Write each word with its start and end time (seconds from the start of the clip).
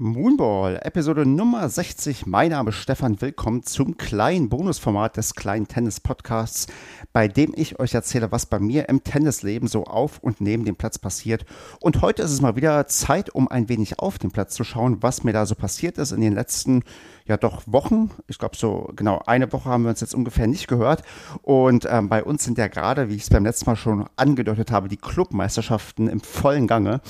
Moonball, 0.00 0.78
Episode 0.84 1.26
Nummer 1.26 1.68
60. 1.68 2.24
Mein 2.24 2.50
Name 2.50 2.70
ist 2.70 2.76
Stefan. 2.76 3.20
Willkommen 3.20 3.64
zum 3.64 3.96
kleinen 3.96 4.48
Bonusformat 4.48 5.16
des 5.16 5.34
kleinen 5.34 5.66
Tennis-Podcasts, 5.66 6.68
bei 7.12 7.26
dem 7.26 7.52
ich 7.56 7.80
euch 7.80 7.94
erzähle, 7.94 8.30
was 8.30 8.46
bei 8.46 8.60
mir 8.60 8.88
im 8.88 9.02
Tennisleben 9.02 9.66
so 9.66 9.86
auf 9.86 10.20
und 10.20 10.40
neben 10.40 10.64
dem 10.64 10.76
Platz 10.76 11.00
passiert. 11.00 11.44
Und 11.80 12.00
heute 12.00 12.22
ist 12.22 12.30
es 12.30 12.40
mal 12.40 12.54
wieder 12.54 12.86
Zeit, 12.86 13.34
um 13.34 13.48
ein 13.48 13.68
wenig 13.68 13.98
auf 13.98 14.20
den 14.20 14.30
Platz 14.30 14.54
zu 14.54 14.62
schauen, 14.62 15.02
was 15.02 15.24
mir 15.24 15.32
da 15.32 15.46
so 15.46 15.56
passiert 15.56 15.98
ist 15.98 16.12
in 16.12 16.20
den 16.20 16.32
letzten, 16.32 16.84
ja 17.26 17.36
doch, 17.36 17.64
Wochen. 17.66 18.12
Ich 18.28 18.38
glaube, 18.38 18.56
so 18.56 18.92
genau 18.94 19.20
eine 19.26 19.52
Woche 19.52 19.68
haben 19.68 19.82
wir 19.82 19.90
uns 19.90 20.00
jetzt 20.00 20.14
ungefähr 20.14 20.46
nicht 20.46 20.68
gehört. 20.68 21.02
Und 21.42 21.88
ähm, 21.90 22.08
bei 22.08 22.22
uns 22.22 22.44
sind 22.44 22.56
ja 22.56 22.68
gerade, 22.68 23.08
wie 23.08 23.16
ich 23.16 23.22
es 23.22 23.30
beim 23.30 23.44
letzten 23.44 23.68
Mal 23.68 23.74
schon 23.74 24.08
angedeutet 24.14 24.70
habe, 24.70 24.86
die 24.86 24.96
Clubmeisterschaften 24.96 26.06
im 26.08 26.20
vollen 26.20 26.68
Gange. 26.68 27.00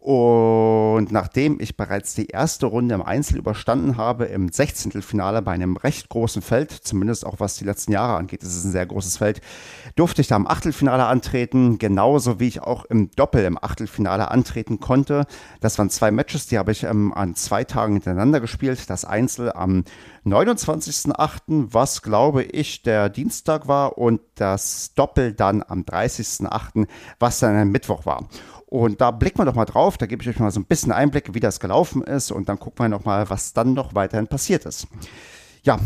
Und 0.00 1.12
nachdem 1.12 1.60
ich 1.60 1.76
bereits 1.76 2.14
die 2.14 2.28
erste 2.28 2.64
Runde 2.64 2.94
im 2.94 3.02
Einzel 3.02 3.36
überstanden 3.36 3.98
habe, 3.98 4.24
im 4.24 4.50
16. 4.50 5.02
Finale 5.02 5.42
bei 5.42 5.52
einem 5.52 5.76
recht 5.76 6.08
großen 6.08 6.40
Feld, 6.40 6.70
zumindest 6.70 7.26
auch 7.26 7.38
was 7.38 7.56
die 7.56 7.66
letzten 7.66 7.92
Jahre 7.92 8.16
angeht, 8.16 8.42
ist 8.42 8.56
es 8.56 8.64
ein 8.64 8.72
sehr 8.72 8.86
großes 8.86 9.18
Feld, 9.18 9.42
durfte 9.96 10.22
ich 10.22 10.28
da 10.28 10.36
im 10.36 10.46
Achtelfinale 10.46 11.04
antreten, 11.04 11.78
genauso 11.78 12.40
wie 12.40 12.48
ich 12.48 12.62
auch 12.62 12.86
im 12.86 13.10
Doppel 13.10 13.44
im 13.44 13.62
Achtelfinale 13.62 14.30
antreten 14.30 14.80
konnte. 14.80 15.26
Das 15.60 15.78
waren 15.78 15.90
zwei 15.90 16.10
Matches, 16.10 16.46
die 16.46 16.56
habe 16.56 16.72
ich 16.72 16.84
ähm, 16.84 17.12
an 17.12 17.34
zwei 17.34 17.64
Tagen 17.64 17.92
hintereinander 17.92 18.40
gespielt. 18.40 18.88
Das 18.88 19.04
Einzel 19.04 19.52
am 19.52 19.84
29.08., 20.24 21.66
was 21.72 22.00
glaube 22.00 22.42
ich 22.44 22.80
der 22.80 23.10
Dienstag 23.10 23.68
war, 23.68 23.98
und 23.98 24.22
das 24.36 24.94
Doppel 24.94 25.34
dann 25.34 25.62
am 25.62 25.82
30.08., 25.82 26.86
was 27.18 27.40
dann 27.40 27.54
ein 27.54 27.68
Mittwoch 27.68 28.06
war. 28.06 28.26
Und 28.70 29.00
da 29.00 29.10
blicken 29.10 29.38
wir 29.38 29.44
doch 29.44 29.56
mal 29.56 29.64
drauf, 29.64 29.98
da 29.98 30.06
gebe 30.06 30.22
ich 30.22 30.28
euch 30.28 30.38
mal 30.38 30.50
so 30.52 30.60
ein 30.60 30.64
bisschen 30.64 30.92
Einblicke, 30.92 31.34
wie 31.34 31.40
das 31.40 31.58
gelaufen 31.58 32.02
ist 32.02 32.30
und 32.30 32.48
dann 32.48 32.58
gucken 32.58 32.84
wir 32.84 32.88
noch 32.88 33.04
mal, 33.04 33.28
was 33.28 33.52
dann 33.52 33.74
noch 33.74 33.94
weiterhin 33.96 34.28
passiert 34.28 34.64
ist. 34.64 34.86
Ja, 35.62 35.78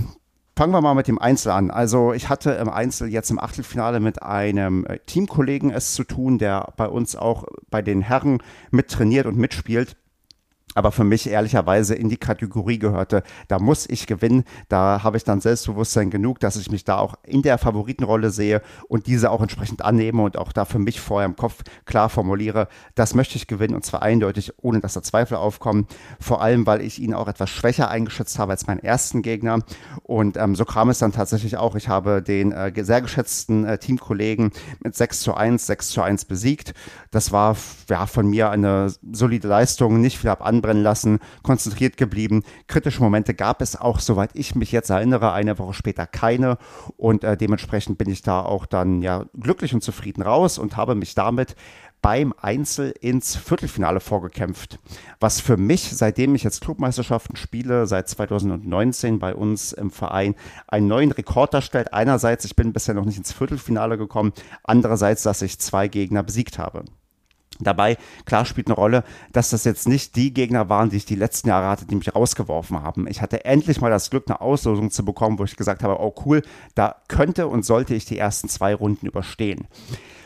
Fangen 0.56 0.72
wir 0.72 0.81
mal 0.81 0.94
mit 0.94 1.09
dem 1.09 1.19
Einzel 1.19 1.50
an. 1.50 1.72
Also 1.72 2.12
ich 2.12 2.28
hatte 2.28 2.53
im 2.53 2.69
Einzel 2.69 3.09
jetzt 3.09 3.28
im 3.28 3.41
Achtelfinale 3.41 3.98
mit 3.98 4.22
einem 4.22 4.86
äh, 4.86 5.00
Teamkollegen 5.00 5.72
es 5.72 5.94
zu 5.94 6.05
tun, 6.05 6.39
der 6.39 6.72
bei 6.77 6.86
uns 6.86 7.17
auch 7.17 7.44
bei 7.70 7.83
den 7.83 8.03
Herren 8.03 8.41
mit 8.70 8.89
trainiert 8.89 9.27
und 9.27 9.37
mitspielt 9.37 9.97
aber 10.75 10.92
für 10.92 11.05
mich 11.05 11.28
ehrlicherweise 11.28 11.94
in 11.94 12.08
die 12.08 12.17
Kategorie 12.17 12.78
gehörte, 12.78 13.22
da 13.48 13.58
muss 13.58 13.89
ich 13.89 14.06
gewinnen. 14.06 14.44
Da 14.69 15.03
habe 15.03 15.16
ich 15.16 15.25
dann 15.25 15.41
Selbstbewusstsein 15.41 16.11
genug, 16.11 16.41
dass 16.41 16.56
ich 16.56 16.70
mich 16.70 16.84
da 16.84 16.98
auch 16.98 17.14
in 17.25 17.42
der 17.42 17.58
Favoritenrolle 17.58 18.31
sehe 18.31 18.62
und 18.89 19.06
diese 19.06 19.31
auch 19.31 19.41
entsprechend 19.41 19.83
annehme 19.83 20.22
und 20.22 20.36
auch 20.36 20.53
da 20.53 20.64
für 20.64 20.78
mich 20.78 21.00
vorher 21.00 21.27
im 21.27 21.36
Kopf 21.36 21.62
klar 21.84 22.08
formuliere, 22.08 22.69
das 22.94 23.14
möchte 23.14 23.36
ich 23.36 23.47
gewinnen 23.47 23.75
und 23.75 23.84
zwar 23.84 24.03
eindeutig, 24.03 24.53
ohne 24.62 24.81
dass 24.81 24.94
da 24.94 25.03
Zweifel 25.03 25.36
aufkommen. 25.36 25.86
Vor 26.20 26.42
allem, 26.42 26.66
weil 26.66 26.81
ich 26.81 27.00
ihn 27.00 27.14
auch 27.14 27.28
etwas 27.28 27.50
schwächer 27.50 27.88
eingeschätzt 27.88 28.38
habe 28.38 28.53
als 28.53 28.66
meinen 28.66 28.81
ersten 28.81 29.22
Gegner. 29.22 29.61
Und 30.03 30.36
ähm, 30.36 30.56
so 30.56 30.64
kam 30.64 30.88
es 30.88 30.98
dann 30.98 31.12
tatsächlich 31.12 31.56
auch. 31.56 31.77
Ich 31.77 31.88
habe 31.88 32.22
den 32.22 32.53
äh, 32.53 32.72
sehr 32.84 33.00
geschätzten 33.00 33.64
äh, 33.64 33.78
Teamkollegen 33.78 34.50
mit 34.83 34.94
6 34.94 35.20
zu 35.20 35.34
1, 35.34 35.66
6 35.66 35.88
zu 35.88 36.03
1 36.03 36.25
besiegt. 36.25 36.75
Das 37.11 37.33
war 37.33 37.56
ja 37.88 38.06
von 38.06 38.28
mir 38.28 38.50
eine 38.50 38.92
solide 39.12 39.48
Leistung, 39.48 40.00
nicht 40.00 40.19
viel 40.19 40.31
ab 40.31 40.44
anbrennen 40.65 40.83
lassen, 40.83 41.19
konzentriert 41.43 41.97
geblieben. 41.97 42.43
Kritische 42.67 43.03
Momente 43.03 43.34
gab 43.34 43.61
es 43.61 43.77
auch, 43.77 44.01
soweit 44.01 44.31
ich 44.34 44.55
mich 44.55 44.73
jetzt 44.73 44.91
erinnere, 44.91 45.33
eine 45.33 45.59
Woche 45.59 45.75
später 45.75 46.06
keine. 46.06 46.59
Und 46.97 47.23
äh, 47.23 47.37
dementsprechend 47.37 47.98
bin 47.98 48.09
ich 48.11 48.23
da 48.23 48.41
auch 48.43 48.67
dann 48.67 49.03
ja 49.03 49.27
glücklich 49.39 49.75
und 49.75 49.83
zufrieden 49.83 50.23
raus 50.23 50.59
und 50.59 50.77
habe 50.77 50.95
mich 50.95 51.15
damit 51.15 51.55
beim 52.01 52.34
Einzel 52.39 52.93
ins 53.01 53.34
Viertelfinale 53.34 53.98
vorgekämpft. 54.01 54.79
Was 55.21 55.41
für 55.41 55.56
mich, 55.56 55.91
seitdem 55.91 56.34
ich 56.34 56.43
jetzt 56.43 56.61
Clubmeisterschaften 56.61 57.37
spiele, 57.37 57.87
seit 57.87 58.11
2019 58.11 59.19
bei 59.19 59.34
uns 59.34 59.73
im 59.73 59.91
Verein, 59.91 60.34
einen 60.69 60.87
neuen 60.87 61.12
Rekord 61.12 61.55
darstellt. 61.55 61.95
Einerseits, 61.95 62.45
ich 62.45 62.56
bin 62.56 62.75
bisher 62.75 62.95
noch 62.95 63.06
nicht 63.06 63.17
ins 63.17 63.33
Viertelfinale 63.33 63.97
gekommen, 63.97 64.33
andererseits, 64.65 65.22
dass 65.22 65.41
ich 65.41 65.59
zwei 65.59 65.88
Gegner 65.88 66.22
besiegt 66.22 66.59
habe. 66.59 66.84
Dabei, 67.60 67.97
klar 68.25 68.44
spielt 68.44 68.69
eine 68.69 68.76
Rolle, 68.76 69.04
dass 69.32 69.50
das 69.50 69.65
jetzt 69.65 69.88
nicht 69.88 70.16
die 70.16 70.32
Gegner 70.32 70.69
waren, 70.69 70.91
die 70.91 70.97
ich 70.97 71.06
die 71.06 71.15
letzten 71.15 71.48
Jahre 71.48 71.69
hatte, 71.69 71.87
die 71.87 71.94
mich 71.94 72.15
rausgeworfen 72.15 72.82
haben. 72.82 73.06
Ich 73.09 73.22
hatte 73.22 73.44
endlich 73.44 73.81
mal 73.81 73.91
das 73.91 74.10
Glück, 74.10 74.25
eine 74.26 74.41
Auslosung 74.41 74.91
zu 74.91 75.04
bekommen, 75.04 75.38
wo 75.38 75.44
ich 75.44 75.56
gesagt 75.56 75.82
habe, 75.82 76.00
oh 76.00 76.14
cool, 76.25 76.43
da 76.75 76.97
könnte 77.09 77.47
und 77.47 77.64
sollte 77.64 77.94
ich 77.94 78.04
die 78.04 78.19
ersten 78.19 78.48
zwei 78.48 78.75
Runden 78.75 79.06
überstehen. 79.06 79.66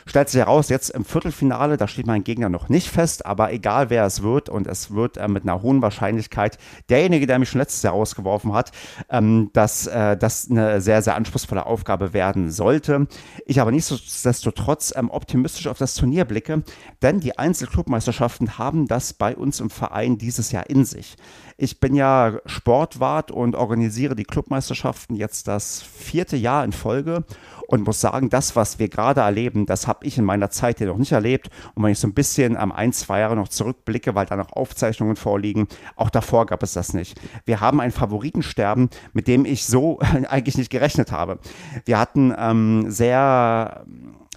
Stellt 0.09 0.31
sich 0.31 0.39
heraus, 0.39 0.71
jetzt 0.71 0.89
im 0.89 1.05
Viertelfinale, 1.05 1.77
da 1.77 1.87
steht 1.87 2.07
mein 2.07 2.25
Gegner 2.25 2.49
noch 2.49 2.71
nicht 2.71 2.89
fest, 2.89 3.27
aber 3.27 3.53
egal 3.53 3.91
wer 3.91 4.07
es 4.07 4.23
wird 4.23 4.49
und 4.49 4.67
es 4.67 4.91
wird 4.91 5.19
äh, 5.19 5.29
mit 5.29 5.43
einer 5.43 5.61
hohen 5.61 5.83
Wahrscheinlichkeit 5.83 6.57
derjenige, 6.89 7.27
der 7.27 7.39
mich 7.39 7.51
schon 7.51 7.61
letztes 7.61 7.83
Jahr 7.83 7.93
rausgeworfen 7.93 8.55
hat, 8.55 8.73
ähm, 9.11 9.51
dass 9.53 9.87
äh, 9.87 10.17
das 10.17 10.51
eine 10.51 10.81
sehr, 10.81 11.03
sehr 11.03 11.15
anspruchsvolle 11.15 11.67
Aufgabe 11.67 12.15
werden 12.15 12.51
sollte. 12.51 13.07
Ich 13.45 13.61
aber 13.61 13.71
nichtsdestotrotz 13.71 14.95
ähm, 14.97 15.11
optimistisch 15.11 15.67
auf 15.67 15.77
das 15.77 15.93
Turnier 15.93 16.25
blicke, 16.25 16.63
denn 17.03 17.21
die 17.21 17.37
Einzelclubmeisterschaften 17.37 18.57
haben 18.57 18.89
das 18.89 19.13
bei 19.13 19.37
uns 19.37 19.61
im 19.61 19.69
Verein 19.69 20.17
dieses 20.17 20.53
Jahr 20.53 20.71
in 20.71 20.87
sich. 20.87 21.17
Ich 21.61 21.81
bin 21.81 21.95
ja 21.95 22.39
Sportwart 22.47 23.31
und 23.33 23.57
organisiere 23.57 24.15
die 24.15 24.23
Clubmeisterschaften 24.23 25.17
jetzt 25.17 25.49
das 25.49 25.83
vierte 25.83 26.37
Jahr 26.37 26.65
in 26.65 26.73
Folge 26.73 27.25
und 27.67 27.85
muss 27.85 28.01
sagen, 28.01 28.31
das, 28.31 28.55
was 28.55 28.79
wir 28.79 28.89
gerade 28.89 29.21
erleben, 29.21 29.67
das 29.67 29.87
habe 29.89 29.98
ich 30.07 30.19
in 30.19 30.25
meiner 30.25 30.51
Zeit 30.51 30.79
hier 30.79 30.87
noch 30.87 30.99
nicht 30.99 31.13
erlebt. 31.13 31.51
Und 31.75 31.83
wenn 31.83 31.93
ich 31.93 31.99
so 31.99 32.09
ein 32.09 32.15
bisschen 32.15 32.57
am 32.57 32.73
ein, 32.73 32.93
zwei 32.93 33.21
Jahre 33.21 33.37
noch 33.37 33.49
zurückblicke, 33.49 34.15
weil 34.15 34.27
da 34.27 34.37
noch 34.37 34.53
Aufzeichnungen 34.53 35.17
vorliegen, 35.17 35.69
auch 35.97 36.11
davor 36.11 36.47
gab 36.47 36.63
es 36.63 36.73
das 36.73 36.95
nicht. 36.95 37.21
Wir 37.45 37.61
haben 37.61 37.81
ein 37.81 37.93
Favoritensterben, 37.93 38.91
mit 39.13 39.29
dem 39.29 39.45
ich 39.45 39.65
so 39.65 39.99
eigentlich 40.29 40.59
nicht 40.59 40.71
gerechnet 40.71 41.13
habe. 41.13 41.39
Wir 41.85 41.99
hatten 41.99 42.35
ähm, 42.37 42.91
sehr 42.91 43.85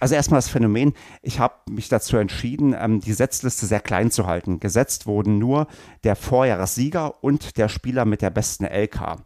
also 0.01 0.15
erstmal 0.15 0.39
das 0.39 0.49
Phänomen, 0.49 0.93
ich 1.21 1.39
habe 1.39 1.53
mich 1.69 1.87
dazu 1.87 2.17
entschieden, 2.17 2.75
ähm, 2.77 3.01
die 3.01 3.13
Setzliste 3.13 3.67
sehr 3.67 3.79
klein 3.79 4.09
zu 4.09 4.25
halten. 4.25 4.59
Gesetzt 4.59 5.05
wurden 5.05 5.37
nur 5.37 5.67
der 6.03 6.15
Vorjahressieger 6.15 7.23
und 7.23 7.55
der 7.57 7.69
Spieler 7.69 8.05
mit 8.05 8.23
der 8.23 8.31
besten 8.31 8.65
LK 8.65 9.17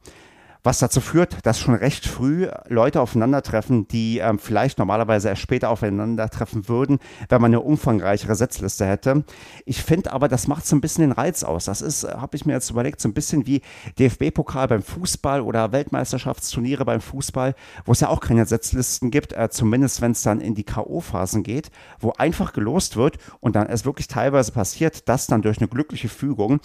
was 0.65 0.79
dazu 0.79 0.99
führt, 0.99 1.45
dass 1.45 1.59
schon 1.59 1.75
recht 1.75 2.07
früh 2.07 2.47
Leute 2.67 2.99
aufeinandertreffen, 2.99 3.87
die 3.87 4.17
ähm, 4.17 4.39
vielleicht 4.39 4.79
normalerweise 4.79 5.29
erst 5.29 5.43
später 5.43 5.69
aufeinandertreffen 5.69 6.67
würden, 6.67 6.97
wenn 7.29 7.41
man 7.41 7.49
eine 7.49 7.61
umfangreichere 7.61 8.35
Setzliste 8.35 8.85
hätte. 8.87 9.23
Ich 9.65 9.83
finde 9.83 10.11
aber, 10.11 10.27
das 10.27 10.47
macht 10.47 10.65
so 10.65 10.75
ein 10.75 10.81
bisschen 10.81 11.03
den 11.03 11.11
Reiz 11.11 11.43
aus. 11.43 11.65
Das 11.65 11.81
ist, 11.81 12.03
äh, 12.03 12.15
habe 12.15 12.35
ich 12.35 12.45
mir 12.45 12.53
jetzt 12.53 12.71
überlegt, 12.71 12.99
so 12.99 13.07
ein 13.07 13.13
bisschen 13.13 13.45
wie 13.45 13.61
DFB-Pokal 13.99 14.67
beim 14.67 14.81
Fußball 14.81 15.41
oder 15.41 15.71
Weltmeisterschaftsturniere 15.71 16.83
beim 16.83 17.01
Fußball, 17.01 17.53
wo 17.85 17.91
es 17.91 17.99
ja 17.99 18.09
auch 18.09 18.19
keine 18.19 18.45
Setzlisten 18.47 19.11
gibt, 19.11 19.33
äh, 19.33 19.49
zumindest 19.51 20.01
wenn 20.01 20.11
es 20.13 20.23
dann 20.23 20.41
in 20.41 20.55
die 20.55 20.63
K.O.-Phasen 20.63 21.43
geht, 21.43 21.69
wo 21.99 22.13
einfach 22.17 22.53
gelost 22.53 22.97
wird 22.97 23.17
und 23.39 23.55
dann 23.55 23.67
es 23.67 23.85
wirklich 23.85 24.07
teilweise 24.07 24.51
passiert, 24.51 25.07
dass 25.09 25.27
dann 25.27 25.43
durch 25.43 25.59
eine 25.59 25.67
glückliche 25.67 26.09
Fügung 26.09 26.59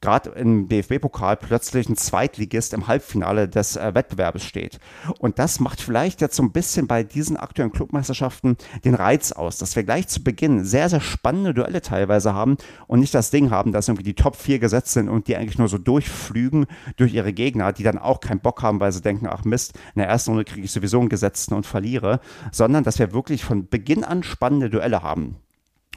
gerade 0.00 0.30
im 0.30 0.68
DFB-Pokal 0.68 1.36
plötzlich 1.36 1.88
ein 1.88 1.96
Zweitligist 1.96 2.72
im 2.72 2.86
Halbfinale 2.86 3.48
des 3.48 3.76
äh, 3.76 3.94
Wettbewerbes 3.94 4.44
steht. 4.44 4.78
Und 5.18 5.38
das 5.38 5.60
macht 5.60 5.80
vielleicht 5.80 6.20
jetzt 6.20 6.36
so 6.36 6.42
ein 6.42 6.52
bisschen 6.52 6.86
bei 6.86 7.02
diesen 7.02 7.36
aktuellen 7.36 7.72
Clubmeisterschaften 7.72 8.56
den 8.84 8.94
Reiz 8.94 9.32
aus, 9.32 9.58
dass 9.58 9.76
wir 9.76 9.84
gleich 9.84 10.08
zu 10.08 10.22
Beginn 10.22 10.64
sehr, 10.64 10.88
sehr 10.88 11.00
spannende 11.00 11.54
Duelle 11.54 11.82
teilweise 11.82 12.34
haben 12.34 12.56
und 12.86 13.00
nicht 13.00 13.14
das 13.14 13.30
Ding 13.30 13.50
haben, 13.50 13.72
dass 13.72 13.88
irgendwie 13.88 14.04
die 14.04 14.14
Top 14.14 14.36
4 14.36 14.58
gesetzt 14.58 14.92
sind 14.92 15.08
und 15.08 15.28
die 15.28 15.36
eigentlich 15.36 15.58
nur 15.58 15.68
so 15.68 15.78
durchflügen 15.78 16.66
durch 16.96 17.12
ihre 17.14 17.32
Gegner, 17.32 17.72
die 17.72 17.82
dann 17.82 17.98
auch 17.98 18.20
keinen 18.20 18.40
Bock 18.40 18.62
haben, 18.62 18.80
weil 18.80 18.92
sie 18.92 19.02
denken, 19.02 19.26
ach 19.26 19.44
Mist, 19.44 19.74
in 19.94 20.00
der 20.00 20.08
ersten 20.08 20.30
Runde 20.30 20.44
kriege 20.44 20.64
ich 20.64 20.72
sowieso 20.72 21.00
einen 21.00 21.08
Gesetzten 21.08 21.54
und 21.54 21.66
verliere, 21.66 22.20
sondern 22.52 22.84
dass 22.84 22.98
wir 22.98 23.12
wirklich 23.12 23.44
von 23.44 23.68
Beginn 23.68 24.04
an 24.04 24.22
spannende 24.22 24.70
Duelle 24.70 25.02
haben. 25.02 25.36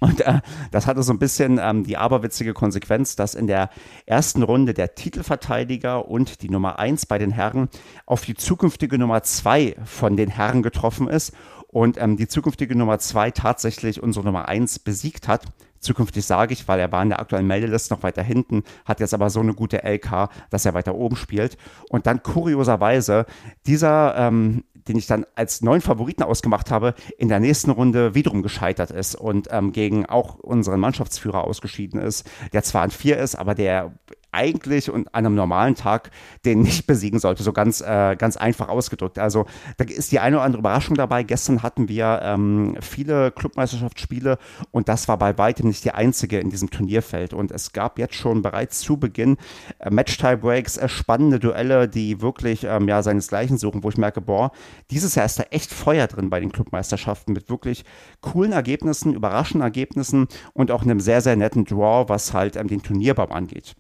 Und 0.04 0.20
äh, 0.20 0.42
das 0.72 0.86
hatte 0.86 1.02
so 1.02 1.14
ein 1.14 1.18
bisschen 1.18 1.62
ähm, 1.64 1.86
die 1.86 1.96
aberwitzige 1.96 2.54
Konsequenz, 2.54 3.16
dass 3.16 3.36
in 3.36 3.48
der 3.48 3.70
ersten 4.06 4.44
Runde 4.44 4.74
der 4.74 4.96
Titelverteidiger 4.96 6.10
und 6.10 6.42
die 6.42 6.50
Nummer 6.50 6.78
1 6.78 7.06
bei 7.06 7.18
den 7.18 7.32
Herren 7.32 7.70
auf 8.06 8.26
die 8.26 8.34
zukünftige 8.34 8.98
Nummer 8.98 9.24
2 9.24 9.78
von 9.86 10.18
den 10.18 10.30
Herren 10.30 10.62
getroffen 10.62 11.08
ist 11.08 11.32
und 11.68 11.98
ähm, 12.02 12.18
die 12.18 12.28
zukünftige 12.28 12.78
Nummer 12.78 13.00
2 13.00 13.32
tatsächlich 13.32 14.04
unsere 14.04 14.26
Nummer 14.26 14.50
1 14.50 14.80
besiegt 14.80 15.30
hat. 15.30 15.46
Zukünftig 15.80 16.26
sage 16.26 16.52
ich, 16.52 16.68
weil 16.68 16.82
er 16.82 16.92
war 16.92 17.02
in 17.02 17.10
der 17.10 17.22
aktuellen 17.22 17.48
Meldeliste 17.48 17.94
noch 17.94 18.04
weiter 18.04 18.24
hinten, 18.24 18.64
hat 18.84 19.00
jetzt 19.00 19.14
aber 19.14 19.30
so 19.30 19.40
eine 19.40 19.54
gute 19.54 19.86
LK, 19.86 20.28
dass 20.50 20.66
er 20.66 20.74
weiter 20.74 20.96
oben 20.96 21.16
spielt. 21.16 21.58
Und 21.90 22.08
dann 22.08 22.24
kurioserweise 22.24 23.26
dieser 23.66 24.18
ähm, 24.18 24.66
den 24.88 24.98
ich 24.98 25.08
dann 25.08 25.26
als 25.36 25.62
neuen 25.62 25.82
Favoriten 25.82 26.24
ausgemacht 26.24 26.72
habe, 26.72 26.94
in 27.18 27.30
der 27.30 27.40
nächsten 27.40 27.72
Runde 27.72 28.16
wiederum 28.16 28.42
gescheitert 28.42 28.92
ist 28.92 29.16
und 29.16 29.48
ähm, 29.52 29.72
gegen 29.72 30.06
auch 30.06 30.36
unseren 30.36 30.80
Mannschaftsführer 30.80 31.44
ausgeschieden 31.44 32.00
ist, 32.00 32.30
der 32.52 32.64
zwar 32.64 32.84
an 32.84 32.92
vier 32.92 33.18
ist, 33.18 33.36
aber 33.36 33.56
der 33.56 33.94
eigentlich 34.34 34.90
und 34.90 35.08
an 35.14 35.26
einem 35.26 35.36
normalen 35.36 35.76
Tag 35.76 36.12
den 36.46 36.62
nicht 36.62 36.88
besiegen 36.88 37.20
sollte, 37.20 37.44
so 37.44 37.54
ganz, 37.54 37.82
äh, 37.82 38.16
ganz 38.16 38.38
einfach 38.38 38.70
ausgedrückt. 38.70 39.20
Also 39.20 39.46
da 39.78 39.86
ist 39.86 40.12
die 40.12 40.20
eine 40.20 40.38
oder 40.38 40.46
andere 40.46 40.60
Überraschung 40.60 40.96
dabei. 40.96 41.24
Gestern 41.24 41.64
hatten 41.64 41.88
wir 41.88 42.22
ähm, 42.24 42.78
viele 42.82 43.32
Clubmeisterschaftsspiele 43.32 44.38
und 44.72 44.90
das 44.90 45.08
war 45.08 45.18
bei 45.18 45.38
weitem 45.38 45.68
nicht 45.68 45.86
die 45.86 45.92
einzige 45.92 46.40
in 46.40 46.50
diesem 46.50 46.70
Turnierfeld. 46.70 47.34
Und 47.34 47.52
es 47.52 47.74
gab 47.74 48.00
jetzt 48.00 48.16
schon 48.16 48.42
bereits 48.42 48.80
zu 48.80 48.98
Beginn 48.98 49.38
äh, 49.80 49.90
Match-Tie-Breaks, 49.90 50.78
äh, 50.78 50.90
spannende 50.90 51.40
Duelle, 51.40 51.88
die 51.88 52.22
wirklich 52.22 52.64
ähm, 52.64 52.88
ja, 52.88 53.02
seinesgleichen 53.04 53.58
suchen, 53.58 53.84
wo 53.84 53.90
ich 53.90 53.98
merke, 53.98 54.22
boah, 54.22 54.52
dieses 54.92 55.16
Jahr 55.16 55.26
ist 55.26 55.40
da 55.40 55.44
echt 55.52 55.72
Feuer 55.72 56.08
drin 56.08 56.30
bei 56.30 56.40
den 56.40 56.52
Clubmeisterschaften 56.52 57.34
mit 57.34 57.50
wirklich 57.50 57.84
coolen 58.22 58.52
Ergebnissen, 58.52 59.14
überraschenden 59.14 59.66
Ergebnissen 59.66 60.28
und 60.54 60.72
auch 60.72 60.84
einem 60.84 61.00
sehr, 61.00 61.22
sehr 61.22 61.36
netten 61.36 61.66
Draw, 61.66 62.10
was 62.10 62.34
halt 62.34 62.56
ähm, 62.56 62.68
den 62.68 62.82
Turnierbaum 62.82 63.32
angeht. 63.32 63.76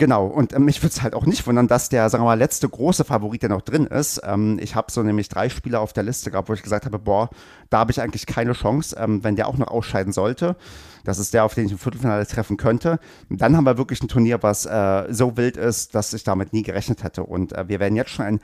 Genau, 0.00 0.24
und 0.24 0.54
ähm, 0.54 0.64
mich 0.64 0.82
würde 0.82 0.94
es 0.94 1.02
halt 1.02 1.12
auch 1.12 1.26
nicht 1.26 1.46
wundern, 1.46 1.68
dass 1.68 1.90
der, 1.90 2.08
sagen 2.08 2.24
wir 2.24 2.28
mal, 2.28 2.38
letzte 2.38 2.66
große 2.66 3.04
Favorit, 3.04 3.42
der 3.42 3.50
noch 3.50 3.60
drin 3.60 3.84
ist. 3.84 4.22
Ähm, 4.24 4.58
ich 4.58 4.74
habe 4.74 4.90
so 4.90 5.02
nämlich 5.02 5.28
drei 5.28 5.50
Spieler 5.50 5.82
auf 5.82 5.92
der 5.92 6.04
Liste 6.04 6.30
gehabt, 6.30 6.48
wo 6.48 6.54
ich 6.54 6.62
gesagt 6.62 6.86
habe, 6.86 6.98
boah, 6.98 7.28
da 7.68 7.80
habe 7.80 7.92
ich 7.92 8.00
eigentlich 8.00 8.24
keine 8.24 8.54
Chance, 8.54 8.96
ähm, 8.98 9.22
wenn 9.22 9.36
der 9.36 9.46
auch 9.46 9.58
noch 9.58 9.68
ausscheiden 9.68 10.14
sollte. 10.14 10.56
Das 11.04 11.18
ist 11.18 11.34
der, 11.34 11.44
auf 11.44 11.52
den 11.52 11.66
ich 11.66 11.72
im 11.72 11.78
Viertelfinale 11.78 12.26
treffen 12.26 12.56
könnte. 12.56 12.98
Und 13.28 13.42
dann 13.42 13.58
haben 13.58 13.64
wir 13.64 13.76
wirklich 13.76 14.02
ein 14.02 14.08
Turnier, 14.08 14.42
was 14.42 14.64
äh, 14.64 15.04
so 15.10 15.36
wild 15.36 15.58
ist, 15.58 15.94
dass 15.94 16.14
ich 16.14 16.24
damit 16.24 16.54
nie 16.54 16.62
gerechnet 16.62 17.04
hätte. 17.04 17.24
Und 17.24 17.52
äh, 17.52 17.68
wir 17.68 17.78
werden 17.78 17.94
jetzt 17.94 18.12
schon 18.12 18.24
ein 18.24 18.40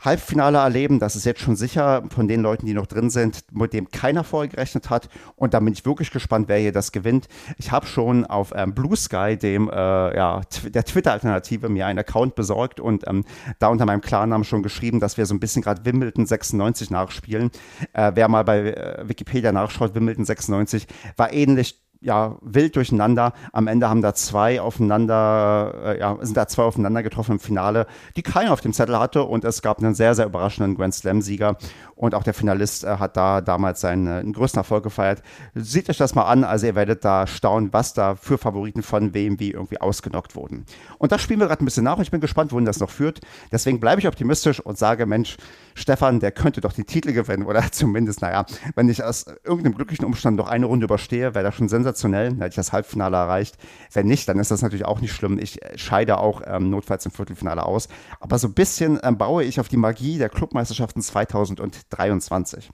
Halbfinale 0.00 0.58
erleben. 0.58 0.98
Das 0.98 1.16
ist 1.16 1.24
jetzt 1.24 1.40
schon 1.40 1.56
sicher 1.56 2.04
von 2.14 2.28
den 2.28 2.42
Leuten, 2.42 2.66
die 2.66 2.74
noch 2.74 2.86
drin 2.86 3.10
sind, 3.10 3.44
mit 3.52 3.72
dem 3.72 3.90
keiner 3.90 4.24
vorher 4.24 4.48
gerechnet 4.48 4.90
hat. 4.90 5.08
Und 5.36 5.54
da 5.54 5.60
bin 5.60 5.72
ich 5.72 5.84
wirklich 5.84 6.10
gespannt, 6.10 6.48
wer 6.48 6.58
hier 6.58 6.72
das 6.72 6.92
gewinnt. 6.92 7.28
Ich 7.58 7.70
habe 7.72 7.86
schon 7.86 8.24
auf 8.24 8.52
ähm, 8.54 8.74
Blue 8.74 8.96
Sky, 8.96 9.36
dem 9.36 9.68
äh, 9.70 9.74
ja, 10.16 10.40
der 10.64 10.84
Twitter-Alternative, 10.84 11.68
mir 11.68 11.86
einen 11.86 11.98
Account 11.98 12.34
besorgt 12.34 12.80
und 12.80 13.06
ähm, 13.06 13.24
da 13.58 13.68
unter 13.68 13.86
meinem 13.86 14.00
Klarnamen 14.00 14.44
schon 14.44 14.62
geschrieben, 14.62 15.00
dass 15.00 15.16
wir 15.16 15.26
so 15.26 15.34
ein 15.34 15.40
bisschen 15.40 15.62
gerade 15.62 15.84
Wimbledon 15.84 16.26
96 16.26 16.90
nachspielen. 16.90 17.50
Äh, 17.92 18.12
wer 18.14 18.28
mal 18.28 18.44
bei 18.44 18.72
äh, 18.72 19.08
Wikipedia 19.08 19.52
nachschaut, 19.52 19.94
Wimbledon 19.94 20.24
96 20.24 20.86
war 21.16 21.32
ähnlich 21.32 21.85
ja, 22.00 22.36
wild 22.42 22.76
durcheinander. 22.76 23.32
Am 23.52 23.66
Ende 23.66 23.88
haben 23.88 24.02
da 24.02 24.14
zwei 24.14 24.60
aufeinander, 24.60 25.74
äh, 25.84 25.98
ja, 26.00 26.16
sind 26.20 26.36
da 26.36 26.46
zwei 26.46 26.64
aufeinander 26.64 27.02
getroffen 27.02 27.32
im 27.32 27.40
Finale, 27.40 27.86
die 28.16 28.22
keiner 28.22 28.52
auf 28.52 28.60
dem 28.60 28.72
Zettel 28.72 28.98
hatte 28.98 29.22
und 29.24 29.44
es 29.44 29.62
gab 29.62 29.78
einen 29.78 29.94
sehr, 29.94 30.14
sehr 30.14 30.26
überraschenden 30.26 30.76
Grand 30.76 30.94
Slam-Sieger 30.94 31.56
und 31.94 32.14
auch 32.14 32.22
der 32.22 32.34
Finalist 32.34 32.84
äh, 32.84 32.98
hat 32.98 33.16
da 33.16 33.40
damals 33.40 33.80
seinen 33.80 34.06
äh, 34.06 34.32
größten 34.32 34.60
Erfolg 34.60 34.84
gefeiert. 34.84 35.22
Seht 35.54 35.88
euch 35.88 35.96
das 35.96 36.14
mal 36.14 36.24
an, 36.24 36.44
also 36.44 36.66
ihr 36.66 36.74
werdet 36.74 37.04
da 37.04 37.26
staunen, 37.26 37.72
was 37.72 37.94
da 37.94 38.14
für 38.14 38.38
Favoriten 38.38 38.82
von 38.82 39.14
wem 39.14 39.40
wie 39.40 39.50
irgendwie 39.50 39.80
ausgenockt 39.80 40.36
wurden. 40.36 40.66
Und 40.98 41.12
das 41.12 41.22
spielen 41.22 41.40
wir 41.40 41.46
gerade 41.46 41.62
ein 41.62 41.64
bisschen 41.64 41.84
nach 41.84 41.96
und 41.96 42.02
ich 42.02 42.10
bin 42.10 42.20
gespannt, 42.20 42.52
wohin 42.52 42.66
das 42.66 42.80
noch 42.80 42.90
führt. 42.90 43.20
Deswegen 43.50 43.80
bleibe 43.80 44.00
ich 44.00 44.06
optimistisch 44.06 44.60
und 44.60 44.78
sage, 44.78 45.06
Mensch, 45.06 45.36
Stefan, 45.74 46.20
der 46.20 46.32
könnte 46.32 46.60
doch 46.60 46.72
den 46.72 46.86
Titel 46.86 47.12
gewinnen 47.12 47.46
oder 47.46 47.62
zumindest, 47.72 48.22
naja, 48.22 48.44
wenn 48.74 48.88
ich 48.88 49.02
aus 49.02 49.26
irgendeinem 49.44 49.74
glücklichen 49.74 50.04
Umstand 50.04 50.36
noch 50.36 50.48
eine 50.48 50.66
Runde 50.66 50.84
überstehe, 50.84 51.34
wäre 51.34 51.44
das 51.44 51.54
schon 51.54 51.68
sensationell, 51.68 51.85
dann 51.92 52.38
hätte 52.38 52.48
ich 52.48 52.54
das 52.54 52.72
Halbfinale 52.72 53.16
erreicht. 53.16 53.56
Wenn 53.92 54.06
nicht, 54.06 54.28
dann 54.28 54.38
ist 54.38 54.50
das 54.50 54.62
natürlich 54.62 54.84
auch 54.84 55.00
nicht 55.00 55.12
schlimm. 55.12 55.38
Ich 55.38 55.60
scheide 55.76 56.18
auch 56.18 56.42
ähm, 56.46 56.70
notfalls 56.70 57.04
im 57.06 57.12
Viertelfinale 57.12 57.64
aus. 57.64 57.88
Aber 58.20 58.38
so 58.38 58.48
ein 58.48 58.54
bisschen 58.54 58.98
ähm, 59.02 59.18
baue 59.18 59.44
ich 59.44 59.60
auf 59.60 59.68
die 59.68 59.76
Magie 59.76 60.18
der 60.18 60.28
Clubmeisterschaften 60.28 61.02
2023. 61.02 62.70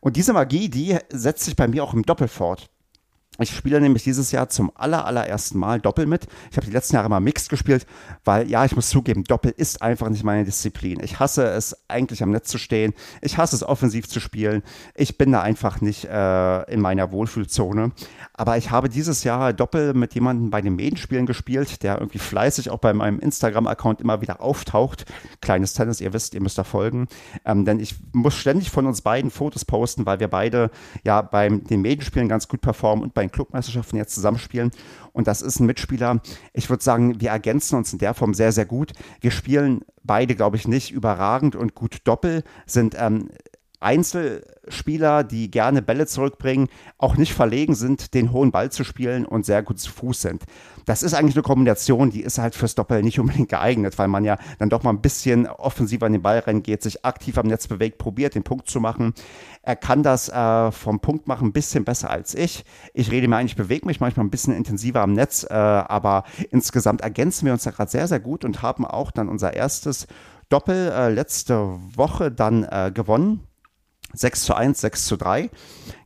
Und 0.00 0.16
diese 0.16 0.32
Magie, 0.32 0.68
die 0.68 0.96
setzt 1.10 1.44
sich 1.44 1.56
bei 1.56 1.68
mir 1.68 1.82
auch 1.82 1.94
im 1.94 2.02
Doppel 2.02 2.28
fort. 2.28 2.70
Ich 3.38 3.54
spiele 3.54 3.80
nämlich 3.80 4.04
dieses 4.04 4.32
Jahr 4.32 4.48
zum 4.48 4.72
aller, 4.74 5.04
allerersten 5.04 5.58
Mal 5.58 5.80
Doppel 5.80 6.06
mit. 6.06 6.26
Ich 6.50 6.56
habe 6.56 6.66
die 6.66 6.72
letzten 6.72 6.96
Jahre 6.96 7.08
mal 7.08 7.20
Mixed 7.20 7.50
gespielt, 7.50 7.86
weil 8.24 8.48
ja, 8.48 8.64
ich 8.64 8.74
muss 8.74 8.88
zugeben, 8.88 9.24
Doppel 9.24 9.52
ist 9.56 9.82
einfach 9.82 10.08
nicht 10.08 10.24
meine 10.24 10.44
Disziplin. 10.44 11.00
Ich 11.02 11.20
hasse 11.20 11.44
es 11.44 11.76
eigentlich 11.88 12.22
am 12.22 12.30
Netz 12.30 12.48
zu 12.48 12.58
stehen. 12.58 12.94
Ich 13.20 13.36
hasse 13.36 13.56
es 13.56 13.62
offensiv 13.62 14.08
zu 14.08 14.20
spielen. 14.20 14.62
Ich 14.94 15.18
bin 15.18 15.32
da 15.32 15.42
einfach 15.42 15.80
nicht 15.80 16.06
äh, 16.06 16.72
in 16.72 16.80
meiner 16.80 17.12
Wohlfühlzone. 17.12 17.92
Aber 18.32 18.56
ich 18.56 18.70
habe 18.70 18.88
dieses 18.88 19.24
Jahr 19.24 19.52
Doppel 19.52 19.94
mit 19.94 20.14
jemandem 20.14 20.50
bei 20.50 20.62
den 20.62 20.76
Medienspielen 20.76 21.26
gespielt, 21.26 21.82
der 21.82 21.98
irgendwie 21.98 22.18
fleißig 22.18 22.70
auch 22.70 22.78
bei 22.78 22.92
meinem 22.92 23.18
Instagram-Account 23.18 24.00
immer 24.00 24.20
wieder 24.20 24.40
auftaucht. 24.40 25.04
Kleines 25.40 25.74
Tennis, 25.74 26.00
ihr 26.00 26.12
wisst, 26.12 26.34
ihr 26.34 26.42
müsst 26.42 26.58
da 26.58 26.64
folgen. 26.64 27.08
Ähm, 27.44 27.64
denn 27.64 27.80
ich 27.80 27.96
muss 28.12 28.34
ständig 28.34 28.70
von 28.70 28.86
uns 28.86 29.02
beiden 29.02 29.30
Fotos 29.30 29.64
posten, 29.64 30.06
weil 30.06 30.20
wir 30.20 30.28
beide 30.28 30.70
ja 31.04 31.22
bei 31.22 31.48
den 31.48 31.82
Medienspielen 31.82 32.28
ganz 32.28 32.48
gut 32.48 32.60
performen 32.60 33.04
und 33.04 33.14
bei 33.14 33.25
den 33.26 33.32
Clubmeisterschaften 33.32 33.96
jetzt 33.96 34.14
zusammenspielen. 34.14 34.70
Und 35.12 35.26
das 35.26 35.42
ist 35.42 35.60
ein 35.60 35.66
Mitspieler. 35.66 36.20
Ich 36.52 36.70
würde 36.70 36.82
sagen, 36.82 37.20
wir 37.20 37.30
ergänzen 37.30 37.76
uns 37.76 37.92
in 37.92 37.98
der 37.98 38.14
Form 38.14 38.34
sehr, 38.34 38.52
sehr 38.52 38.66
gut. 38.66 38.92
Wir 39.20 39.30
spielen 39.30 39.82
beide, 40.02 40.34
glaube 40.34 40.56
ich, 40.56 40.68
nicht 40.68 40.92
überragend 40.92 41.56
und 41.56 41.74
gut 41.74 41.98
Doppel, 42.04 42.44
sind 42.66 42.96
ähm, 42.98 43.30
Einzelspieler, 43.80 45.24
die 45.24 45.50
gerne 45.50 45.82
Bälle 45.82 46.06
zurückbringen, 46.06 46.68
auch 46.98 47.16
nicht 47.16 47.34
verlegen 47.34 47.74
sind, 47.74 48.14
den 48.14 48.32
hohen 48.32 48.52
Ball 48.52 48.70
zu 48.70 48.84
spielen 48.84 49.26
und 49.26 49.46
sehr 49.46 49.62
gut 49.62 49.78
zu 49.78 49.90
Fuß 49.90 50.20
sind. 50.20 50.44
Das 50.86 51.02
ist 51.02 51.14
eigentlich 51.14 51.34
eine 51.34 51.42
Kombination, 51.42 52.10
die 52.10 52.20
ist 52.20 52.38
halt 52.38 52.54
fürs 52.54 52.76
Doppel 52.76 53.02
nicht 53.02 53.18
unbedingt 53.18 53.48
geeignet, 53.48 53.98
weil 53.98 54.08
man 54.08 54.24
ja 54.24 54.38
dann 54.58 54.70
doch 54.70 54.82
mal 54.82 54.90
ein 54.90 55.00
bisschen 55.00 55.46
offensiv 55.46 56.02
an 56.02 56.12
den 56.12 56.22
Ball 56.22 56.38
reingeht, 56.38 56.82
sich 56.82 57.04
aktiv 57.04 57.38
am 57.38 57.46
Netz 57.46 57.66
bewegt, 57.66 57.98
probiert, 57.98 58.34
den 58.34 58.44
Punkt 58.44 58.70
zu 58.70 58.80
machen. 58.80 59.12
Er 59.62 59.76
kann 59.76 60.04
das 60.04 60.28
äh, 60.28 60.70
vom 60.70 61.00
Punkt 61.00 61.26
machen 61.26 61.48
ein 61.48 61.52
bisschen 61.52 61.84
besser 61.84 62.08
als 62.08 62.34
ich. 62.34 62.64
Ich 62.94 63.10
rede 63.10 63.26
mir 63.26 63.36
eigentlich, 63.36 63.56
bewege 63.56 63.86
mich 63.86 64.00
manchmal 64.00 64.24
ein 64.24 64.30
bisschen 64.30 64.54
intensiver 64.54 65.00
am 65.00 65.12
Netz, 65.12 65.44
äh, 65.44 65.52
aber 65.52 66.22
insgesamt 66.50 67.00
ergänzen 67.00 67.46
wir 67.46 67.52
uns 67.52 67.64
da 67.64 67.72
gerade 67.72 67.90
sehr, 67.90 68.06
sehr 68.06 68.20
gut 68.20 68.44
und 68.44 68.62
haben 68.62 68.86
auch 68.86 69.10
dann 69.10 69.28
unser 69.28 69.54
erstes 69.54 70.06
Doppel 70.48 70.92
äh, 70.92 71.08
letzte 71.10 71.78
Woche 71.96 72.30
dann 72.30 72.62
äh, 72.62 72.92
gewonnen 72.94 73.40
6 74.12 74.42
zu 74.42 74.54
1, 74.54 74.80
6 74.80 75.04
zu 75.06 75.16
3 75.16 75.50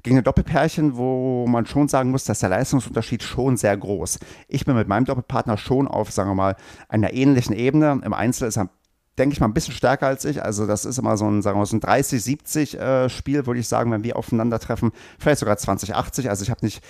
gegen 0.03 0.19
ein 0.19 0.25
Doppelpärchen, 0.25 0.97
wo 0.97 1.47
man 1.47 1.67
schon 1.67 1.89
sagen 1.89 2.11
muss, 2.11 2.25
dass 2.25 2.41
der 2.41 2.49
Leistungsunterschied 2.49 3.23
schon 3.23 3.57
sehr 3.57 3.77
groß. 3.77 4.19
Ich 4.49 4.65
bin 4.65 4.75
mit 4.77 4.89
meinem 4.89 5.05
Doppelpartner 5.05 5.57
schon 5.57 5.89
auf, 5.89 6.11
sagen 6.11 6.31
wir 6.31 6.35
mal, 6.35 6.57
einer 6.89 7.13
ähnlichen 7.13 7.55
Ebene. 7.55 8.01
Im 8.05 8.13
Einzel 8.13 8.49
ist 8.49 8.57
er, 8.57 8.71
denke 9.19 9.35
ich 9.35 9.41
mal, 9.41 9.49
ein 9.49 9.55
bisschen 9.55 9.75
stärker 9.75 10.07
als 10.07 10.25
ich. 10.25 10.43
Also 10.43 10.67
das 10.67 10.85
ist 10.85 10.99
immer 10.99 11.17
so 11.17 11.29
ein, 11.29 11.43
sagen 11.43 11.57
wir 11.57 11.61
mal, 11.61 11.67
so 11.67 11.77
ein 11.77 11.81
30-70 11.81 12.79
äh, 12.79 13.09
Spiel, 13.09 13.47
würde 13.47 13.61
ich 13.61 13.69
sagen, 13.69 13.91
wenn 13.93 14.05
wir 14.05 14.17
aufeinandertreffen. 14.17 14.93
Vielleicht 15.19 15.41
sogar 15.41 15.57
20-80. 15.57 16.29
Also 16.29 16.43
ich 16.43 16.51
habe 16.51 16.65
nicht, 16.65 16.83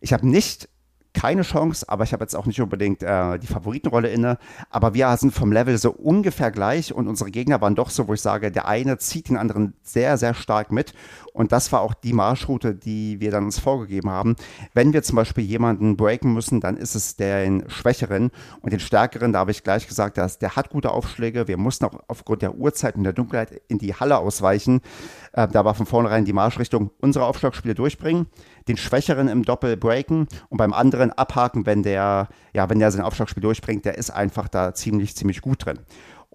ich 0.00 0.12
habe 0.12 0.26
nicht 0.26 0.68
keine 1.16 1.42
Chance, 1.42 1.88
aber 1.88 2.04
ich 2.04 2.12
habe 2.12 2.22
jetzt 2.22 2.36
auch 2.36 2.44
nicht 2.44 2.60
unbedingt 2.60 3.02
äh, 3.02 3.38
die 3.38 3.46
Favoritenrolle 3.46 4.10
inne. 4.10 4.36
Aber 4.68 4.92
wir 4.92 5.16
sind 5.16 5.32
vom 5.32 5.50
Level 5.50 5.78
so 5.78 5.90
ungefähr 5.90 6.50
gleich 6.50 6.92
und 6.92 7.08
unsere 7.08 7.30
Gegner 7.30 7.62
waren 7.62 7.74
doch 7.74 7.88
so, 7.88 8.06
wo 8.06 8.12
ich 8.12 8.20
sage, 8.20 8.52
der 8.52 8.68
eine 8.68 8.98
zieht 8.98 9.30
den 9.30 9.38
anderen 9.38 9.72
sehr, 9.82 10.18
sehr 10.18 10.34
stark 10.34 10.70
mit. 10.70 10.92
Und 11.32 11.52
das 11.52 11.72
war 11.72 11.80
auch 11.80 11.94
die 11.94 12.12
Marschroute, 12.12 12.74
die 12.74 13.18
wir 13.18 13.30
dann 13.30 13.44
uns 13.44 13.58
vorgegeben 13.58 14.10
haben. 14.10 14.36
Wenn 14.74 14.92
wir 14.92 15.02
zum 15.02 15.16
Beispiel 15.16 15.44
jemanden 15.44 15.96
breaken 15.96 16.34
müssen, 16.34 16.60
dann 16.60 16.76
ist 16.76 16.94
es 16.94 17.16
den 17.16 17.64
Schwächeren 17.68 18.30
und 18.60 18.72
den 18.72 18.80
Stärkeren. 18.80 19.32
Da 19.32 19.38
habe 19.38 19.52
ich 19.52 19.64
gleich 19.64 19.88
gesagt, 19.88 20.18
dass 20.18 20.38
der 20.38 20.54
hat 20.54 20.68
gute 20.68 20.90
Aufschläge. 20.90 21.48
Wir 21.48 21.56
mussten 21.56 21.86
auch 21.86 21.98
aufgrund 22.08 22.42
der 22.42 22.56
Uhrzeit 22.56 22.94
und 22.96 23.04
der 23.04 23.14
Dunkelheit 23.14 23.62
in 23.68 23.78
die 23.78 23.94
Halle 23.94 24.18
ausweichen. 24.18 24.82
Äh, 25.32 25.48
da 25.48 25.64
war 25.64 25.74
von 25.74 25.86
vornherein 25.86 26.26
die 26.26 26.34
Marschrichtung 26.34 26.90
unsere 27.00 27.24
Aufschlagspiele 27.24 27.74
durchbringen, 27.74 28.26
den 28.68 28.76
Schwächeren 28.76 29.28
im 29.28 29.44
Doppel 29.44 29.76
breaken 29.76 30.28
und 30.48 30.58
beim 30.58 30.72
anderen 30.72 31.12
abhaken, 31.12 31.66
wenn 31.66 31.82
der, 31.82 32.28
ja, 32.52 32.68
wenn 32.68 32.78
der 32.78 32.90
sein 32.90 33.02
Aufschlagspiel 33.02 33.42
durchbringt, 33.42 33.84
der 33.84 33.98
ist 33.98 34.10
einfach 34.10 34.48
da 34.48 34.74
ziemlich, 34.74 35.16
ziemlich 35.16 35.40
gut 35.40 35.64
drin. 35.64 35.78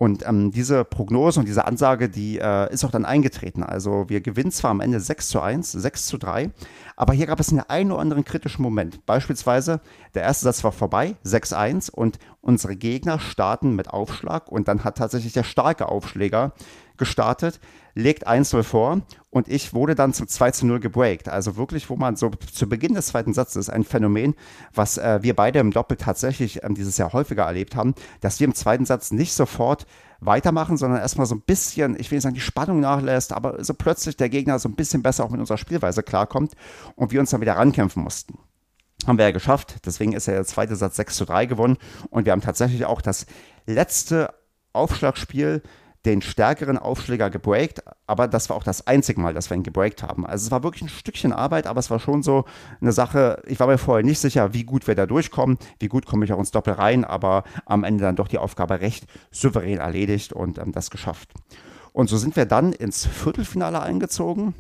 Und 0.02 0.26
ähm, 0.28 0.52
diese 0.52 0.84
Prognose 0.84 1.40
und 1.40 1.48
diese 1.48 1.66
Ansage, 1.66 2.10
die 2.10 2.40
äh, 2.40 2.74
ist 2.74 2.84
auch 2.84 2.92
dann 2.92 3.06
eingetreten. 3.06 3.62
Also 3.62 4.06
wir 4.08 4.22
gewinnen 4.22 4.52
zwar 4.52 4.72
am 4.72 4.80
Ende 4.80 5.00
6 5.00 5.28
zu 5.28 5.42
1, 5.42 5.74
6 5.74 6.08
zu 6.08 6.18
3, 6.18 6.50
aber 6.96 7.14
hier 7.14 7.28
gab 7.28 7.40
es 7.40 7.50
einen 7.50 7.60
einen 7.60 7.92
oder 7.92 8.02
anderen 8.02 8.26
kritischen 8.26 8.64
Moment. 8.64 9.06
Beispielsweise, 9.06 9.82
der 10.16 10.24
erste 10.24 10.46
Satz 10.46 10.64
war 10.64 10.72
vorbei, 10.72 11.18
6-1 11.24 11.92
und 11.92 12.18
unsere 12.42 12.76
Gegner 12.76 13.20
starten 13.20 13.76
mit 13.76 13.90
Aufschlag 13.90 14.52
und 14.52 14.68
dann 14.68 14.84
hat 14.84 14.98
tatsächlich 14.98 15.34
der 15.34 15.44
starke 15.44 15.88
Aufschläger 15.88 16.54
gestartet, 17.02 17.60
legt 17.96 18.28
1-0 18.28 18.62
vor 18.62 19.02
und 19.32 19.48
ich 19.48 19.74
wurde 19.74 19.96
dann 19.96 20.14
zum 20.14 20.28
2-0 20.28 20.80
gebreakt. 20.80 21.28
Also 21.28 21.58
wirklich, 21.58 21.90
wo 21.90 21.96
man 21.96 22.16
so 22.16 22.30
zu 22.30 22.70
Beginn 22.70 22.94
des 22.94 23.08
zweiten 23.08 23.34
Satzes 23.34 23.70
ein 23.70 23.84
Phänomen, 23.84 24.36
was 24.72 25.00
äh, 25.00 25.20
wir 25.24 25.36
beide 25.36 25.58
im 25.58 25.72
Doppel 25.72 25.98
tatsächlich 25.98 26.64
ähm, 26.64 26.76
dieses 26.76 26.98
Jahr 26.98 27.12
häufiger 27.12 27.44
erlebt 27.44 27.76
haben, 27.76 27.96
dass 28.22 28.40
wir 28.40 28.46
im 28.46 28.54
zweiten 28.54 28.86
Satz 28.86 29.12
nicht 29.12 29.34
sofort 29.34 29.88
weitermachen, 30.20 30.78
sondern 30.78 31.00
erstmal 31.00 31.26
so 31.26 31.34
ein 31.34 31.42
bisschen, 31.42 32.00
ich 32.00 32.12
will 32.12 32.18
nicht 32.18 32.24
sagen, 32.24 32.36
die 32.36 32.42
Spannung 32.42 32.80
nachlässt, 32.80 33.34
aber 33.34 33.64
so 33.64 33.74
plötzlich 33.74 34.16
der 34.16 34.30
Gegner 34.30 34.60
so 34.60 34.70
ein 34.70 34.76
bisschen 34.76 35.02
besser 35.02 35.24
auch 35.24 35.32
mit 35.32 35.40
unserer 35.40 35.58
Spielweise 35.58 36.04
klarkommt 36.04 36.54
und 36.96 37.12
wir 37.12 37.20
uns 37.20 37.32
dann 37.32 37.42
wieder 37.42 37.58
rankämpfen 37.58 38.04
mussten 38.04 38.38
haben 39.08 39.18
wir 39.18 39.26
ja 39.26 39.32
geschafft. 39.32 39.78
Deswegen 39.86 40.14
ist 40.14 40.28
ja 40.28 40.34
der 40.34 40.46
zweite 40.46 40.76
Satz 40.76 40.96
6 40.98 41.16
zu 41.16 41.26
3 41.26 41.48
gewonnen. 41.48 41.78
Und 42.12 42.26
wir 42.26 42.34
haben 42.34 42.42
tatsächlich 42.42 42.86
auch 42.86 43.02
das 43.02 43.26
letzte 43.66 44.32
Aufschlagspiel 44.74 45.62
den 46.06 46.22
stärkeren 46.22 46.78
Aufschläger 46.78 47.30
gebreakt, 47.30 47.84
aber 48.08 48.28
das 48.28 48.50
war 48.50 48.58
auch 48.58 48.64
das 48.64 48.88
einzige 48.88 49.22
Mal, 49.22 49.34
dass 49.34 49.50
wir 49.50 49.58
ihn 49.58 49.64
gebreakt 49.64 50.02
haben. 50.02 50.26
Also 50.26 50.46
es 50.46 50.52
war 50.52 50.64
wirklich 50.64 50.82
ein 50.82 50.90
Stückchen 50.90 51.32
Arbeit, 51.32 51.68
aber 51.68 51.80
es 51.80 51.92
war 51.92 52.00
schon 52.00 52.24
so 52.24 52.46
eine 52.80 52.92
Sache, 52.92 53.42
ich 53.46 53.60
war 53.60 53.68
mir 53.68 53.78
vorher 53.78 54.04
nicht 54.04 54.20
sicher, 54.20 54.54
wie 54.54 54.64
gut 54.64 54.88
wir 54.88 54.96
da 54.96 55.06
durchkommen, 55.06 55.58
wie 55.80 55.88
gut 55.88 56.06
komme 56.06 56.26
ich 56.26 56.34
auch 56.34 56.40
ins 56.40 56.52
Doppel 56.52 56.74
rein, 56.74 57.06
aber 57.06 57.44
am 57.66 57.84
Ende 57.84 58.04
dann 58.04 58.16
doch 58.16 58.28
die 58.28 58.40
Aufgabe 58.40 58.82
recht 58.82 59.06
souverän 59.30 59.78
erledigt 59.78 60.34
und 60.34 60.58
ähm, 60.58 60.72
das 60.72 60.90
geschafft. 60.90 61.30
Und 61.94 62.10
so 62.10 62.18
sind 62.18 62.36
wir 62.36 62.46
dann 62.46 62.74
ins 62.74 63.06
Viertelfinale 63.06 63.82
eingezogen 63.82 64.56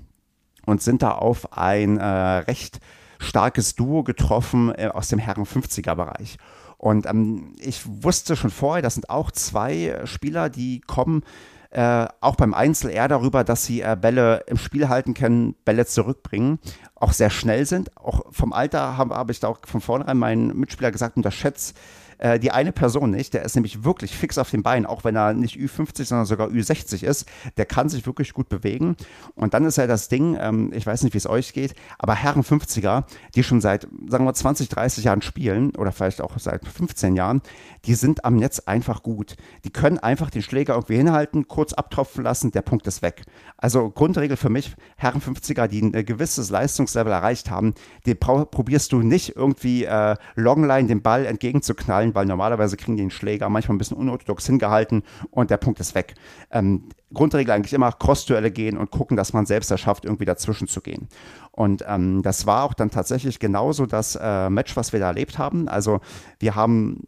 und 0.66 0.82
sind 0.82 1.02
da 1.02 1.14
auf 1.14 1.58
ein 1.58 1.98
äh, 1.98 2.06
recht 2.06 2.80
starkes 3.20 3.76
Duo 3.76 4.04
getroffen 4.04 4.74
äh, 4.76 4.90
aus 4.94 5.08
dem 5.08 5.20
Herren 5.20 5.46
50er 5.46 5.96
Bereich. 5.96 6.38
Und 6.82 7.06
ähm, 7.06 7.54
ich 7.60 7.84
wusste 7.86 8.36
schon 8.36 8.50
vorher, 8.50 8.82
das 8.82 8.96
sind 8.96 9.12
auch 9.12 9.30
zwei 9.30 10.02
Spieler, 10.06 10.50
die 10.50 10.82
kommen 10.82 11.22
äh, 11.70 12.08
auch 12.22 12.36
beim 12.36 12.56
Einzel 12.56 12.90
eher 12.90 13.08
darüber, 13.08 13.44
dass 13.44 13.66
sie 13.66 13.82
äh, 13.82 13.96
Bälle 13.96 14.44
im 14.48 14.58
Spiel 14.58 14.90
halten 14.90 15.14
können, 15.14 15.54
Bälle 15.64 15.86
zurückbringen, 15.86 16.58
auch 16.96 17.14
sehr 17.14 17.30
schnell 17.30 17.68
sind. 17.68 17.96
Auch 17.96 18.24
vom 18.32 18.52
Alter 18.52 18.98
habe 18.98 19.14
hab 19.14 19.30
ich 19.30 19.40
da 19.40 19.50
auch 19.50 19.60
von 19.64 19.80
vornherein 19.80 20.18
meinen 20.18 20.58
Mitspieler 20.58 20.92
gesagt, 20.92 21.18
unterschätzt 21.18 21.78
äh, 22.22 22.40
die 22.40 22.51
eine 22.51 22.72
Person 22.72 23.12
nicht, 23.12 23.34
der 23.34 23.44
ist 23.44 23.56
nämlich 23.56 23.84
wirklich 23.84 24.16
fix 24.16 24.38
auf 24.38 24.50
den 24.50 24.63
Beinen, 24.63 24.86
auch 24.86 25.04
wenn 25.04 25.16
er 25.16 25.34
nicht 25.34 25.58
Ü50, 25.58 26.06
sondern 26.06 26.25
sogar 26.25 26.50
Ü60 26.50 27.04
ist. 27.04 27.25
Der 27.58 27.66
kann 27.66 27.90
sich 27.90 28.06
wirklich 28.06 28.34
gut 28.34 28.48
bewegen. 28.48 28.96
Und 29.36 29.54
dann 29.54 29.66
ist 29.66 29.78
ja 29.78 29.88
das 29.88 30.08
Ding, 30.08 30.38
ähm, 30.40 30.72
ich 30.74 30.86
weiß 30.86 31.04
nicht, 31.04 31.13
wie 31.13 31.18
es 31.18 31.28
euch 31.28 31.54
geht, 31.54 31.74
aber 31.98 32.16
Herren 32.16 32.44
50er, 32.44 33.04
die 33.36 33.44
schon 33.44 33.60
seit, 33.60 33.88
sagen 34.08 34.25
wir, 34.25 34.34
20, 34.34 34.70
30 34.70 35.04
Jahren 35.04 35.22
spielen 35.22 35.75
oder 35.75 35.92
vielleicht 35.92 36.22
auch 36.22 36.38
seit 36.38 36.66
15 36.66 37.16
Jahren, 37.16 37.42
die 37.86 37.96
sind 37.96 38.24
am 38.24 38.36
Netz 38.36 38.60
einfach 38.60 39.01
gut. 39.01 39.36
Die 39.66 39.72
können 39.72 39.98
einfach 39.98 40.30
den 40.30 40.44
Schläger 40.44 40.75
irgendwie 40.75 40.98
hinhalten, 40.98 41.48
kurz 41.48 41.74
abtropfen 41.74 42.24
lassen, 42.24 42.51
der 42.51 42.62
Punkt 42.62 42.86
ist 42.86 43.01
weg. 43.01 43.24
Also 43.58 43.90
Grundregel 43.90 44.38
für 44.38 44.50
mich, 44.50 44.75
Herren 44.96 45.22
50er, 45.22 45.68
die 45.68 45.82
ein 45.82 46.06
gewisses 46.06 46.51
Leistungslevel 46.51 47.12
erreicht 47.12 47.50
haben, 47.50 47.74
die 48.06 48.13
probierst 48.13 48.92
du 48.92 49.01
nicht 49.01 49.36
irgendwie 49.36 49.86
äh, 49.86 50.16
Longline 50.36 50.88
den 50.88 51.01
Ball 51.01 51.25
entgegenzuknallen, 51.25 52.11
weil 52.15 52.25
normalerweise 52.25 52.77
kriegen 52.77 52.98
die 52.98 53.03
den 53.03 53.12
Schläger 53.12 53.50
manchmal 53.50 53.75
ein 53.75 53.80
bisschen 53.80 53.98
unorthodox 53.98 54.46
hingehalten 54.46 55.03
und 55.30 55.50
der 55.50 55.58
Punkt 55.58 55.80
ist 55.80 55.96
weg. 55.96 56.15
Ähm, 56.51 56.89
Grundregel 57.13 57.53
eigentlich 57.53 57.74
immer 57.74 57.91
Cross-Duelle 57.91 58.51
gehen 58.51 58.77
und 58.77 58.91
gucken, 58.91 59.18
dass 59.18 59.34
man 59.34 59.46
selbst 59.46 59.72
erschafft, 59.72 60.06
irgendwie 60.06 60.25
dazwischen 60.25 60.68
zu 60.68 60.82
gehen. 60.82 61.10
Und 61.51 61.84
ähm, 61.88 62.22
das 62.22 62.46
war 62.46 62.63
auch 62.63 62.74
dann 62.74 62.89
tatsächlich 62.89 63.39
genauso 63.39 63.86
das 63.86 64.18
äh, 64.22 64.50
Match, 64.50 64.75
was 64.77 64.94
wir 64.94 65.00
da 65.00 65.08
erlebt 65.08 65.38
haben. 65.38 65.68
Also 65.68 66.00
wir 66.39 66.56
haben 66.56 67.03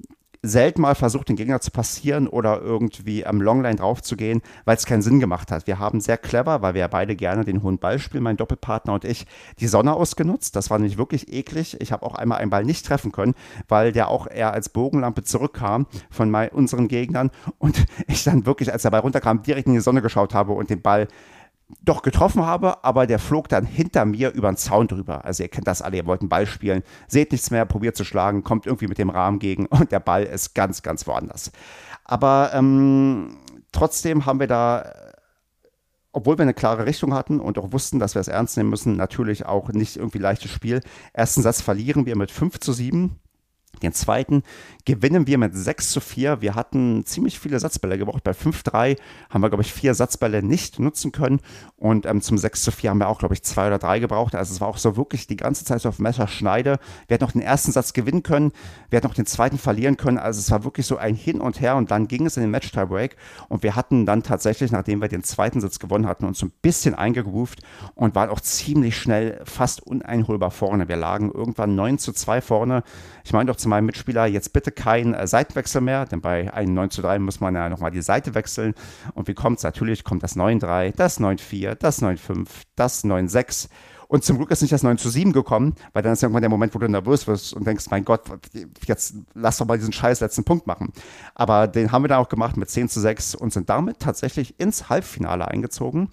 selten 0.46 0.82
mal 0.82 0.94
versucht, 0.94 1.30
den 1.30 1.38
Gegner 1.38 1.62
zu 1.62 1.72
passieren 1.72 2.28
oder 2.28 2.62
irgendwie 2.62 3.26
am 3.26 3.42
Longline 3.42 3.78
draufzugehen, 3.78 4.42
weil 4.66 4.76
es 4.76 4.86
keinen 4.86 5.02
Sinn 5.02 5.22
gemacht 5.22 5.52
hat. 5.52 5.68
Wir 5.68 5.80
haben 5.80 6.02
sehr 6.02 6.18
clever, 6.18 6.62
weil 6.62 6.74
wir 6.74 6.82
ja 6.82 6.88
beide 6.88 7.16
gerne 7.16 7.46
den 7.46 7.64
hohen 7.64 7.78
Ball 7.78 7.98
spielen, 7.98 8.24
mein 8.24 8.36
Doppelpartner 8.36 8.94
und 8.94 9.06
ich, 9.06 9.26
die 9.60 9.68
Sonne 9.68 9.94
ausgenutzt. 9.94 10.58
Das 10.58 10.70
war 10.70 10.78
nämlich 10.78 10.98
wirklich 10.98 11.32
eklig. 11.32 11.80
Ich 11.80 11.94
habe 11.94 12.06
auch 12.06 12.16
einmal 12.16 12.40
einen 12.40 12.52
Ball 12.52 12.66
nicht 12.66 12.86
treffen 12.86 13.14
können, 13.14 13.36
weil 13.70 13.94
der 13.94 14.10
auch 14.10 14.28
eher 14.28 14.52
als 14.52 14.68
Bogenlampe 14.68 15.24
zurückkam 15.24 15.88
von 16.12 16.30
mein, 16.30 16.50
unseren 16.50 16.90
Gegnern 16.90 17.32
und 17.58 17.86
ich 18.08 18.26
dann 18.26 18.46
wirklich, 18.46 18.74
als 18.74 18.82
der 18.82 18.92
Ball 18.92 19.02
runterkam, 19.02 19.44
direkt 19.44 19.68
in 19.68 19.74
die 19.74 19.80
Sonne 19.80 20.02
geschaut 20.02 20.34
habe 20.34 20.52
und 20.52 20.70
den 20.70 20.82
Ball 20.82 21.08
doch 21.82 22.02
getroffen 22.02 22.46
habe, 22.46 22.84
aber 22.84 23.08
der 23.08 23.20
flog 23.20 23.50
dann 23.50 23.66
hinter 23.66 24.06
mir 24.06 24.32
über 24.32 24.52
den 24.52 24.58
Zaun 24.58 24.88
drüber. 24.88 25.26
Also 25.26 25.44
ihr 25.44 25.50
kennt 25.50 25.68
das 25.68 25.82
alle, 25.82 25.98
ihr 25.98 26.06
wollt 26.06 26.22
einen 26.22 26.30
Ball 26.30 26.46
spielen, 26.46 26.84
seht 27.08 27.32
nichts 27.32 27.52
mehr, 27.52 27.66
probiert 27.66 27.96
zu 27.96 28.04
schlagen, 28.04 28.44
kommt 28.44 28.66
irgendwie 28.66 28.88
mit 28.88 28.98
dem 28.98 29.10
Rahmen 29.10 29.40
gegen 29.40 29.66
und 29.68 29.92
der 29.92 30.00
Ball 30.00 30.24
ist 30.24 30.54
ganz, 30.56 30.82
ganz 30.82 31.08
woanders. 31.08 31.52
Aber 32.06 32.52
ähm, 32.54 33.38
trotzdem 33.72 34.26
haben 34.26 34.40
wir 34.40 34.48
da, 34.48 34.94
obwohl 36.12 36.38
wir 36.38 36.44
eine 36.44 36.54
klare 36.54 36.86
Richtung 36.86 37.14
hatten 37.14 37.40
und 37.40 37.58
auch 37.58 37.72
wussten, 37.72 38.00
dass 38.00 38.16
wir 38.16 38.22
es 38.22 38.28
ernst 38.28 38.58
nehmen 38.58 38.70
müssen, 38.70 38.96
natürlich 38.96 39.46
auch 39.46 39.70
nicht 39.70 39.98
irgendwie 39.98 40.20
leichtes 40.20 40.52
Spiel. 40.52 40.82
Ersten 41.14 41.42
Satz 41.42 41.62
verlieren 41.62 42.06
wir 42.06 42.16
mit 42.16 42.32
5 42.32 42.60
zu 42.60 42.74
7. 42.74 43.20
Den 43.82 43.94
zweiten 43.94 44.44
gewinnen 44.86 45.28
wir 45.28 45.38
mit 45.38 45.56
6 45.56 45.92
zu 45.92 46.00
4. 46.00 46.42
Wir 46.42 46.56
hatten 46.56 47.06
ziemlich 47.06 47.40
viele 47.40 47.60
Satzbälle 47.60 47.98
gebraucht. 47.98 48.24
Bei 48.24 48.32
5-3 48.32 48.98
haben 49.30 49.42
wir, 49.42 49.50
glaube 49.50 49.64
ich, 49.64 49.74
vier 49.74 49.94
Satzbälle 49.94 50.44
nicht 50.44 50.80
nutzen 50.80 51.12
können. 51.12 51.40
Und 51.76 52.06
ähm, 52.06 52.22
zum 52.22 52.38
6 52.38 52.64
zu 52.64 52.72
4 52.72 52.92
haben 52.92 53.00
wir 53.00 53.10
auch, 53.10 53.20
glaube 53.20 53.34
ich, 53.34 53.44
zwei 53.44 53.68
oder 53.68 53.80
drei 53.80 54.00
gebraucht. 54.00 54.36
Also 54.36 54.54
es 54.54 54.62
war 54.62 54.68
auch 54.68 54.78
so 54.78 54.96
wirklich 54.96 55.28
die 55.28 55.36
ganze 55.36 55.66
Zeit 55.66 55.82
so 55.82 55.90
auf 55.90 56.00
Messerschneide. 56.00 56.80
Wir 57.08 57.16
hätten 57.16 57.26
noch 57.26 57.32
den 57.32 57.42
ersten 57.42 57.72
Satz 57.72 57.94
gewinnen 57.94 58.24
können. 58.24 58.52
Wir 58.90 58.98
hätten 58.98 59.08
noch 59.08 59.16
den 59.16 59.26
zweiten 59.26 59.58
verlieren 59.58 59.98
können. 59.98 60.18
Also 60.18 60.40
es 60.40 60.52
war 60.52 60.64
wirklich 60.64 60.86
so 60.86 60.98
ein 60.98 61.16
Hin 61.16 61.42
und 61.42 61.60
Her. 61.60 61.76
Und 61.76 61.92
dann 61.92 62.08
ging 62.08 62.26
es 62.26 62.38
in 62.38 62.42
den 62.42 62.52
Match-Tiebreak. 62.52 63.16
Und 63.50 63.64
wir 63.64 63.76
hatten 63.76 64.06
dann 64.06 64.24
tatsächlich, 64.24 64.72
nachdem 64.72 65.02
wir 65.02 65.08
den 65.08 65.24
zweiten 65.24 65.62
Satz 65.62 65.80
gewonnen 65.80 66.08
hatten, 66.08 66.26
uns 66.26 66.40
so 66.40 66.46
ein 66.46 66.54
bisschen 66.62 66.96
eingegroovt 66.96 67.62
und 67.96 68.16
waren 68.16 68.30
auch 68.30 68.40
ziemlich 68.40 68.98
schnell 68.98 69.42
fast 69.46 69.82
uneinholbar 69.82 70.52
vorne. 70.52 70.88
Wir 70.88 70.98
lagen 70.98 71.32
irgendwann 71.32 71.76
9 71.76 71.98
zu 71.98 72.14
2 72.14 72.42
vorne. 72.42 72.84
Ich 73.24 73.34
meine 73.34 73.48
doch 73.52 73.58
zu 73.64 73.70
meinem 73.70 73.86
Mitspieler, 73.86 74.26
jetzt 74.26 74.54
bitte 74.54 74.72
kein 74.72 75.14
äh, 75.14 75.26
Seitenwechsel 75.26 75.82
mehr, 75.82 76.06
denn 76.06 76.22
bei 76.22 76.54
einem 76.54 76.74
9 76.76 76.92
zu 76.92 77.02
3 77.02 77.20
muss 77.20 77.40
man 77.40 77.56
ja 77.56 77.70
nochmal 77.70 77.92
die 77.92 78.02
Seite 78.02 78.36
wechseln. 78.36 78.76
Und 79.14 79.28
wie 79.28 79.34
kommt 79.34 79.58
es? 79.58 79.64
Natürlich 79.64 80.04
kommt 80.04 80.22
das 80.22 80.36
9-3, 80.36 80.96
das 80.96 81.20
9-4, 81.20 81.76
das 81.76 82.02
9-5, 82.02 82.48
das 82.76 83.04
9-6. 83.04 83.70
Und 84.08 84.24
zum 84.24 84.38
Glück 84.38 84.52
ist 84.52 84.62
nicht 84.62 84.72
das 84.72 84.84
9 84.84 85.00
zu 85.00 85.10
7 85.10 85.34
gekommen, 85.34 85.74
weil 85.94 86.04
dann 86.04 86.14
ist 86.14 86.22
irgendwann 86.22 86.44
der 86.44 86.50
Moment, 86.50 86.76
wo 86.76 86.80
du 86.80 86.88
nervös 86.88 87.26
wirst 87.26 87.54
und 87.54 87.66
denkst, 87.66 87.86
mein 87.90 88.06
Gott, 88.06 88.22
jetzt 88.86 89.16
lass 89.34 89.58
doch 89.58 89.66
mal 89.66 89.78
diesen 89.78 89.94
scheiß 89.94 90.20
letzten 90.20 90.44
Punkt 90.44 90.68
machen. 90.68 90.94
Aber 91.34 91.68
den 91.68 91.92
haben 91.92 92.04
wir 92.04 92.10
dann 92.10 92.20
auch 92.20 92.30
gemacht 92.30 92.56
mit 92.56 92.70
10 92.70 92.90
zu 92.90 93.00
6 93.00 93.34
und 93.34 93.52
sind 93.54 93.70
damit 93.70 94.00
tatsächlich 94.00 94.60
ins 94.60 94.90
Halbfinale 94.90 95.48
eingezogen. 95.48 96.10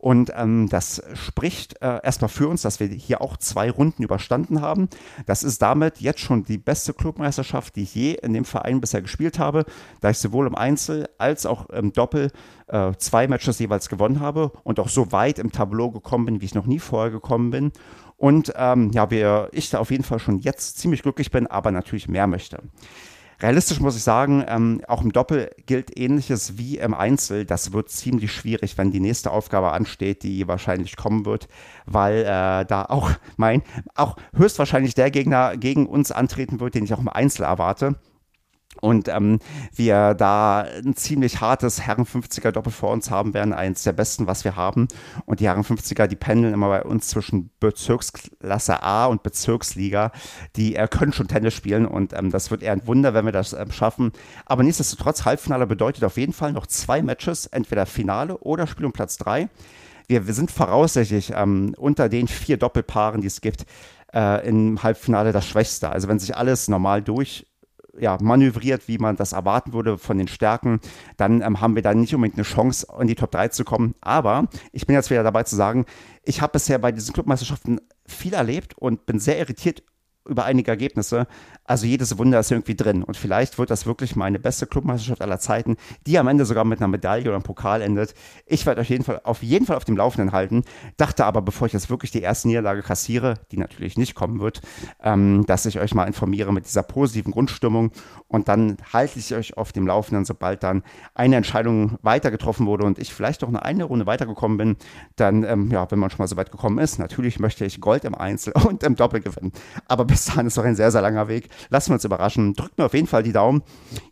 Und 0.00 0.32
ähm, 0.34 0.66
das 0.70 1.02
spricht 1.12 1.82
äh, 1.82 2.00
erstmal 2.02 2.30
für 2.30 2.48
uns, 2.48 2.62
dass 2.62 2.80
wir 2.80 2.86
hier 2.86 3.20
auch 3.20 3.36
zwei 3.36 3.70
Runden 3.70 4.02
überstanden 4.02 4.62
haben. 4.62 4.88
Das 5.26 5.42
ist 5.42 5.60
damit 5.60 6.00
jetzt 6.00 6.20
schon 6.20 6.42
die 6.42 6.56
beste 6.56 6.94
Clubmeisterschaft, 6.94 7.76
die 7.76 7.82
ich 7.82 7.94
je 7.94 8.14
in 8.14 8.32
dem 8.32 8.46
Verein 8.46 8.80
bisher 8.80 9.02
gespielt 9.02 9.38
habe, 9.38 9.66
da 10.00 10.08
ich 10.08 10.16
sowohl 10.16 10.46
im 10.46 10.54
Einzel 10.54 11.06
als 11.18 11.44
auch 11.44 11.68
im 11.68 11.92
Doppel 11.92 12.32
äh, 12.68 12.92
zwei 12.96 13.28
Matches 13.28 13.58
jeweils 13.58 13.90
gewonnen 13.90 14.20
habe 14.20 14.52
und 14.64 14.80
auch 14.80 14.88
so 14.88 15.12
weit 15.12 15.38
im 15.38 15.52
Tableau 15.52 15.90
gekommen 15.90 16.24
bin, 16.24 16.40
wie 16.40 16.46
ich 16.46 16.54
noch 16.54 16.66
nie 16.66 16.78
vorher 16.78 17.10
gekommen 17.10 17.50
bin. 17.50 17.70
Und 18.16 18.54
ähm, 18.56 18.92
ja, 18.92 19.10
wir, 19.10 19.50
ich 19.52 19.68
da 19.68 19.80
auf 19.80 19.90
jeden 19.90 20.04
Fall 20.04 20.18
schon 20.18 20.38
jetzt 20.38 20.78
ziemlich 20.78 21.02
glücklich 21.02 21.30
bin, 21.30 21.46
aber 21.46 21.72
natürlich 21.72 22.08
mehr 22.08 22.26
möchte. 22.26 22.62
Realistisch 23.42 23.80
muss 23.80 23.96
ich 23.96 24.02
sagen, 24.02 24.44
ähm, 24.46 24.82
auch 24.86 25.02
im 25.02 25.12
Doppel 25.12 25.50
gilt 25.64 25.98
ähnliches 25.98 26.58
wie 26.58 26.76
im 26.76 26.92
Einzel. 26.92 27.46
Das 27.46 27.72
wird 27.72 27.88
ziemlich 27.88 28.32
schwierig, 28.32 28.76
wenn 28.76 28.92
die 28.92 29.00
nächste 29.00 29.30
Aufgabe 29.30 29.72
ansteht, 29.72 30.22
die 30.22 30.46
wahrscheinlich 30.46 30.96
kommen 30.96 31.24
wird, 31.24 31.48
weil 31.86 32.20
äh, 32.20 32.66
da 32.66 32.84
auch 32.88 33.10
mein, 33.36 33.62
auch 33.94 34.16
höchstwahrscheinlich 34.34 34.94
der 34.94 35.10
Gegner 35.10 35.56
gegen 35.56 35.86
uns 35.86 36.12
antreten 36.12 36.60
wird, 36.60 36.74
den 36.74 36.84
ich 36.84 36.92
auch 36.92 37.00
im 37.00 37.08
Einzel 37.08 37.44
erwarte 37.44 37.96
und 38.80 39.08
ähm, 39.08 39.38
wir 39.74 40.14
da 40.14 40.60
ein 40.60 40.96
ziemlich 40.96 41.40
hartes 41.40 41.80
Herren 41.80 42.04
50er 42.04 42.50
Doppel 42.50 42.72
vor 42.72 42.90
uns 42.90 43.10
haben 43.10 43.34
werden, 43.34 43.52
eins 43.52 43.82
der 43.82 43.92
besten, 43.92 44.26
was 44.26 44.44
wir 44.44 44.56
haben. 44.56 44.88
Und 45.26 45.40
die 45.40 45.46
Herren 45.46 45.62
50er, 45.62 46.06
die 46.06 46.16
pendeln 46.16 46.54
immer 46.54 46.68
bei 46.68 46.82
uns 46.82 47.08
zwischen 47.08 47.50
Bezirksklasse 47.60 48.82
A 48.82 49.06
und 49.06 49.22
Bezirksliga. 49.22 50.12
Die 50.56 50.76
äh, 50.76 50.88
können 50.88 51.12
schon 51.12 51.28
Tennis 51.28 51.54
spielen 51.54 51.86
und 51.86 52.12
ähm, 52.12 52.30
das 52.30 52.50
wird 52.50 52.62
eher 52.62 52.72
ein 52.72 52.86
Wunder, 52.86 53.14
wenn 53.14 53.24
wir 53.24 53.32
das 53.32 53.52
äh, 53.52 53.66
schaffen. 53.70 54.12
Aber 54.46 54.62
nichtsdestotrotz, 54.62 55.24
Halbfinale 55.24 55.66
bedeutet 55.66 56.04
auf 56.04 56.16
jeden 56.16 56.32
Fall 56.32 56.52
noch 56.52 56.66
zwei 56.66 57.02
Matches, 57.02 57.46
entweder 57.46 57.86
Finale 57.86 58.38
oder 58.38 58.66
Spiel 58.66 58.86
um 58.86 58.92
Platz 58.92 59.16
drei. 59.16 59.48
Wir, 60.08 60.26
wir 60.26 60.34
sind 60.34 60.50
voraussichtlich 60.50 61.32
ähm, 61.36 61.74
unter 61.76 62.08
den 62.08 62.26
vier 62.26 62.56
Doppelpaaren, 62.56 63.20
die 63.20 63.28
es 63.28 63.40
gibt, 63.40 63.64
äh, 64.12 64.46
im 64.48 64.82
Halbfinale 64.82 65.32
das 65.32 65.46
Schwächste. 65.46 65.90
Also 65.90 66.08
wenn 66.08 66.18
sich 66.18 66.36
alles 66.36 66.68
normal 66.68 67.02
durch 67.02 67.46
ja, 67.98 68.18
manövriert, 68.20 68.88
wie 68.88 68.98
man 68.98 69.16
das 69.16 69.32
erwarten 69.32 69.72
würde 69.72 69.98
von 69.98 70.18
den 70.18 70.28
Stärken, 70.28 70.80
dann 71.16 71.42
ähm, 71.42 71.60
haben 71.60 71.74
wir 71.74 71.82
da 71.82 71.94
nicht 71.94 72.14
unbedingt 72.14 72.38
eine 72.38 72.44
Chance, 72.44 72.86
in 73.00 73.06
die 73.06 73.14
Top 73.14 73.30
3 73.30 73.48
zu 73.48 73.64
kommen. 73.64 73.94
Aber 74.00 74.48
ich 74.72 74.86
bin 74.86 74.94
jetzt 74.94 75.10
wieder 75.10 75.22
dabei 75.22 75.42
zu 75.42 75.56
sagen, 75.56 75.86
ich 76.24 76.40
habe 76.40 76.52
bisher 76.52 76.78
bei 76.78 76.92
diesen 76.92 77.12
Clubmeisterschaften 77.12 77.80
viel 78.06 78.34
erlebt 78.34 78.76
und 78.78 79.06
bin 79.06 79.18
sehr 79.18 79.38
irritiert 79.38 79.82
über 80.26 80.44
einige 80.44 80.70
Ergebnisse. 80.70 81.26
Also 81.70 81.86
jedes 81.86 82.18
Wunder 82.18 82.40
ist 82.40 82.50
irgendwie 82.50 82.74
drin. 82.74 83.04
Und 83.04 83.16
vielleicht 83.16 83.56
wird 83.56 83.70
das 83.70 83.86
wirklich 83.86 84.16
meine 84.16 84.40
beste 84.40 84.66
Clubmeisterschaft 84.66 85.22
aller 85.22 85.38
Zeiten, 85.38 85.76
die 86.04 86.18
am 86.18 86.26
Ende 86.26 86.44
sogar 86.44 86.64
mit 86.64 86.80
einer 86.80 86.88
Medaille 86.88 87.22
oder 87.22 87.34
einem 87.34 87.44
Pokal 87.44 87.80
endet. 87.80 88.12
Ich 88.44 88.66
werde 88.66 88.80
euch 88.80 88.90
jeden 88.90 89.04
Fall, 89.04 89.20
auf 89.22 89.44
jeden 89.44 89.66
Fall 89.66 89.76
auf 89.76 89.84
dem 89.84 89.96
Laufenden 89.96 90.32
halten. 90.32 90.64
Dachte 90.96 91.24
aber, 91.24 91.42
bevor 91.42 91.68
ich 91.68 91.72
jetzt 91.72 91.88
wirklich 91.88 92.10
die 92.10 92.22
erste 92.22 92.48
Niederlage 92.48 92.82
kassiere, 92.82 93.34
die 93.52 93.56
natürlich 93.56 93.96
nicht 93.96 94.16
kommen 94.16 94.40
wird, 94.40 94.62
ähm, 95.00 95.46
dass 95.46 95.64
ich 95.64 95.78
euch 95.78 95.94
mal 95.94 96.06
informiere 96.06 96.52
mit 96.52 96.66
dieser 96.66 96.82
positiven 96.82 97.30
Grundstimmung. 97.30 97.92
Und 98.26 98.48
dann 98.48 98.76
halte 98.92 99.20
ich 99.20 99.32
euch 99.32 99.56
auf 99.56 99.70
dem 99.70 99.86
Laufenden, 99.86 100.24
sobald 100.24 100.64
dann 100.64 100.82
eine 101.14 101.36
Entscheidung 101.36 101.98
weiter 102.02 102.32
getroffen 102.32 102.66
wurde 102.66 102.84
und 102.84 102.98
ich 102.98 103.14
vielleicht 103.14 103.42
noch 103.42 103.54
eine 103.54 103.84
Runde 103.84 104.06
weitergekommen 104.06 104.58
bin. 104.58 104.76
Dann, 105.14 105.44
ähm, 105.44 105.70
ja, 105.70 105.88
wenn 105.88 106.00
man 106.00 106.10
schon 106.10 106.18
mal 106.18 106.26
so 106.26 106.36
weit 106.36 106.50
gekommen 106.50 106.78
ist, 106.78 106.98
natürlich 106.98 107.38
möchte 107.38 107.64
ich 107.64 107.80
Gold 107.80 108.04
im 108.04 108.16
Einzel 108.16 108.54
und 108.66 108.82
im 108.82 108.96
Doppel 108.96 109.20
gewinnen. 109.20 109.52
Aber 109.86 110.04
bis 110.04 110.24
dahin 110.24 110.48
ist 110.48 110.56
noch 110.56 110.64
ein 110.64 110.74
sehr, 110.74 110.90
sehr 110.90 111.02
langer 111.02 111.28
Weg. 111.28 111.48
Lassen 111.68 111.90
wir 111.90 111.94
uns 111.94 112.04
überraschen. 112.04 112.54
Drückt 112.54 112.78
mir 112.78 112.86
auf 112.86 112.94
jeden 112.94 113.06
Fall 113.06 113.22
die 113.22 113.32
Daumen. 113.32 113.62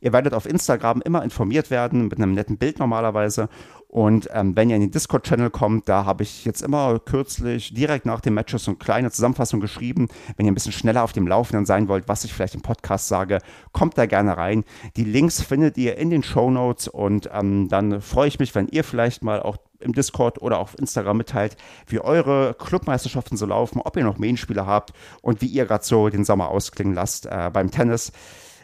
Ihr 0.00 0.12
werdet 0.12 0.34
auf 0.34 0.46
Instagram 0.46 1.02
immer 1.02 1.22
informiert 1.22 1.70
werden, 1.70 2.08
mit 2.08 2.18
einem 2.18 2.34
netten 2.34 2.58
Bild 2.58 2.78
normalerweise. 2.78 3.48
Und 3.88 4.28
ähm, 4.34 4.54
wenn 4.54 4.68
ihr 4.68 4.76
in 4.76 4.82
den 4.82 4.90
Discord-Channel 4.90 5.48
kommt, 5.48 5.88
da 5.88 6.04
habe 6.04 6.22
ich 6.22 6.44
jetzt 6.44 6.60
immer 6.60 6.98
kürzlich 6.98 7.72
direkt 7.72 8.04
nach 8.04 8.20
dem 8.20 8.34
Matches 8.34 8.64
so 8.64 8.72
eine 8.72 8.78
kleine 8.78 9.10
Zusammenfassung 9.10 9.60
geschrieben. 9.60 10.08
Wenn 10.36 10.44
ihr 10.44 10.52
ein 10.52 10.54
bisschen 10.54 10.72
schneller 10.72 11.02
auf 11.02 11.14
dem 11.14 11.26
Laufenden 11.26 11.64
sein 11.64 11.88
wollt, 11.88 12.06
was 12.06 12.24
ich 12.24 12.34
vielleicht 12.34 12.54
im 12.54 12.60
Podcast 12.60 13.08
sage, 13.08 13.38
kommt 13.72 13.96
da 13.96 14.04
gerne 14.04 14.36
rein. 14.36 14.64
Die 14.96 15.04
Links 15.04 15.40
findet 15.40 15.78
ihr 15.78 15.96
in 15.96 16.10
den 16.10 16.22
Show 16.22 16.50
Notes 16.50 16.86
und 16.86 17.30
ähm, 17.32 17.68
dann 17.68 18.02
freue 18.02 18.28
ich 18.28 18.38
mich, 18.38 18.54
wenn 18.54 18.68
ihr 18.68 18.84
vielleicht 18.84 19.24
mal 19.24 19.40
auch 19.40 19.56
im 19.80 19.92
Discord 19.92 20.40
oder 20.40 20.58
auf 20.58 20.78
Instagram 20.78 21.18
mitteilt, 21.18 21.56
wie 21.86 22.00
eure 22.00 22.54
Clubmeisterschaften 22.54 23.36
so 23.36 23.46
laufen, 23.46 23.80
ob 23.82 23.96
ihr 23.96 24.04
noch 24.04 24.18
Main-Spieler 24.18 24.66
habt 24.66 24.92
und 25.22 25.40
wie 25.40 25.46
ihr 25.46 25.66
gerade 25.66 25.84
so 25.84 26.08
den 26.08 26.24
Sommer 26.24 26.48
ausklingen 26.48 26.94
lasst 26.94 27.26
äh, 27.26 27.50
beim 27.52 27.70
Tennis. 27.70 28.12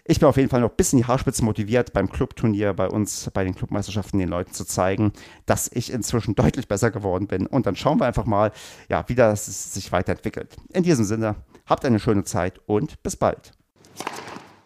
Ich 0.06 0.21
bin 0.21 0.28
auf 0.28 0.37
jeden 0.37 0.50
Fall 0.50 0.61
noch 0.61 0.71
ein 0.71 0.76
bisschen 0.76 0.99
die 0.99 1.06
Haarspitze 1.06 1.42
motiviert, 1.42 1.94
beim 1.94 2.11
Clubturnier 2.11 2.75
bei 2.75 2.88
uns, 2.88 3.30
bei 3.33 3.42
den 3.42 3.54
Clubmeisterschaften 3.54 4.18
den 4.18 4.28
Leuten 4.28 4.52
zu 4.52 4.66
zeigen, 4.66 5.14
dass 5.47 5.71
ich 5.73 5.90
inzwischen 5.90 6.35
deutlich 6.37 6.68
besser 6.68 6.90
geworden 6.90 7.26
bin. 7.26 7.47
Und 7.47 7.64
dann 7.64 7.75
schauen 7.75 8.00
wir 8.00 8.06
einfach 8.06 8.26
mal, 8.26 8.52
ja, 8.90 9.04
wie 9.09 9.14
das 9.14 9.73
sich 9.73 9.92
weiterentwickelt. 9.92 10.56
In 10.75 10.83
diesem 10.83 11.06
Sinne, 11.06 11.37
habt 11.64 11.87
eine 11.87 12.00
schöne 12.00 12.25
Zeit 12.25 12.61
und 12.66 13.02
bis 13.02 13.16
bald. 13.16 13.52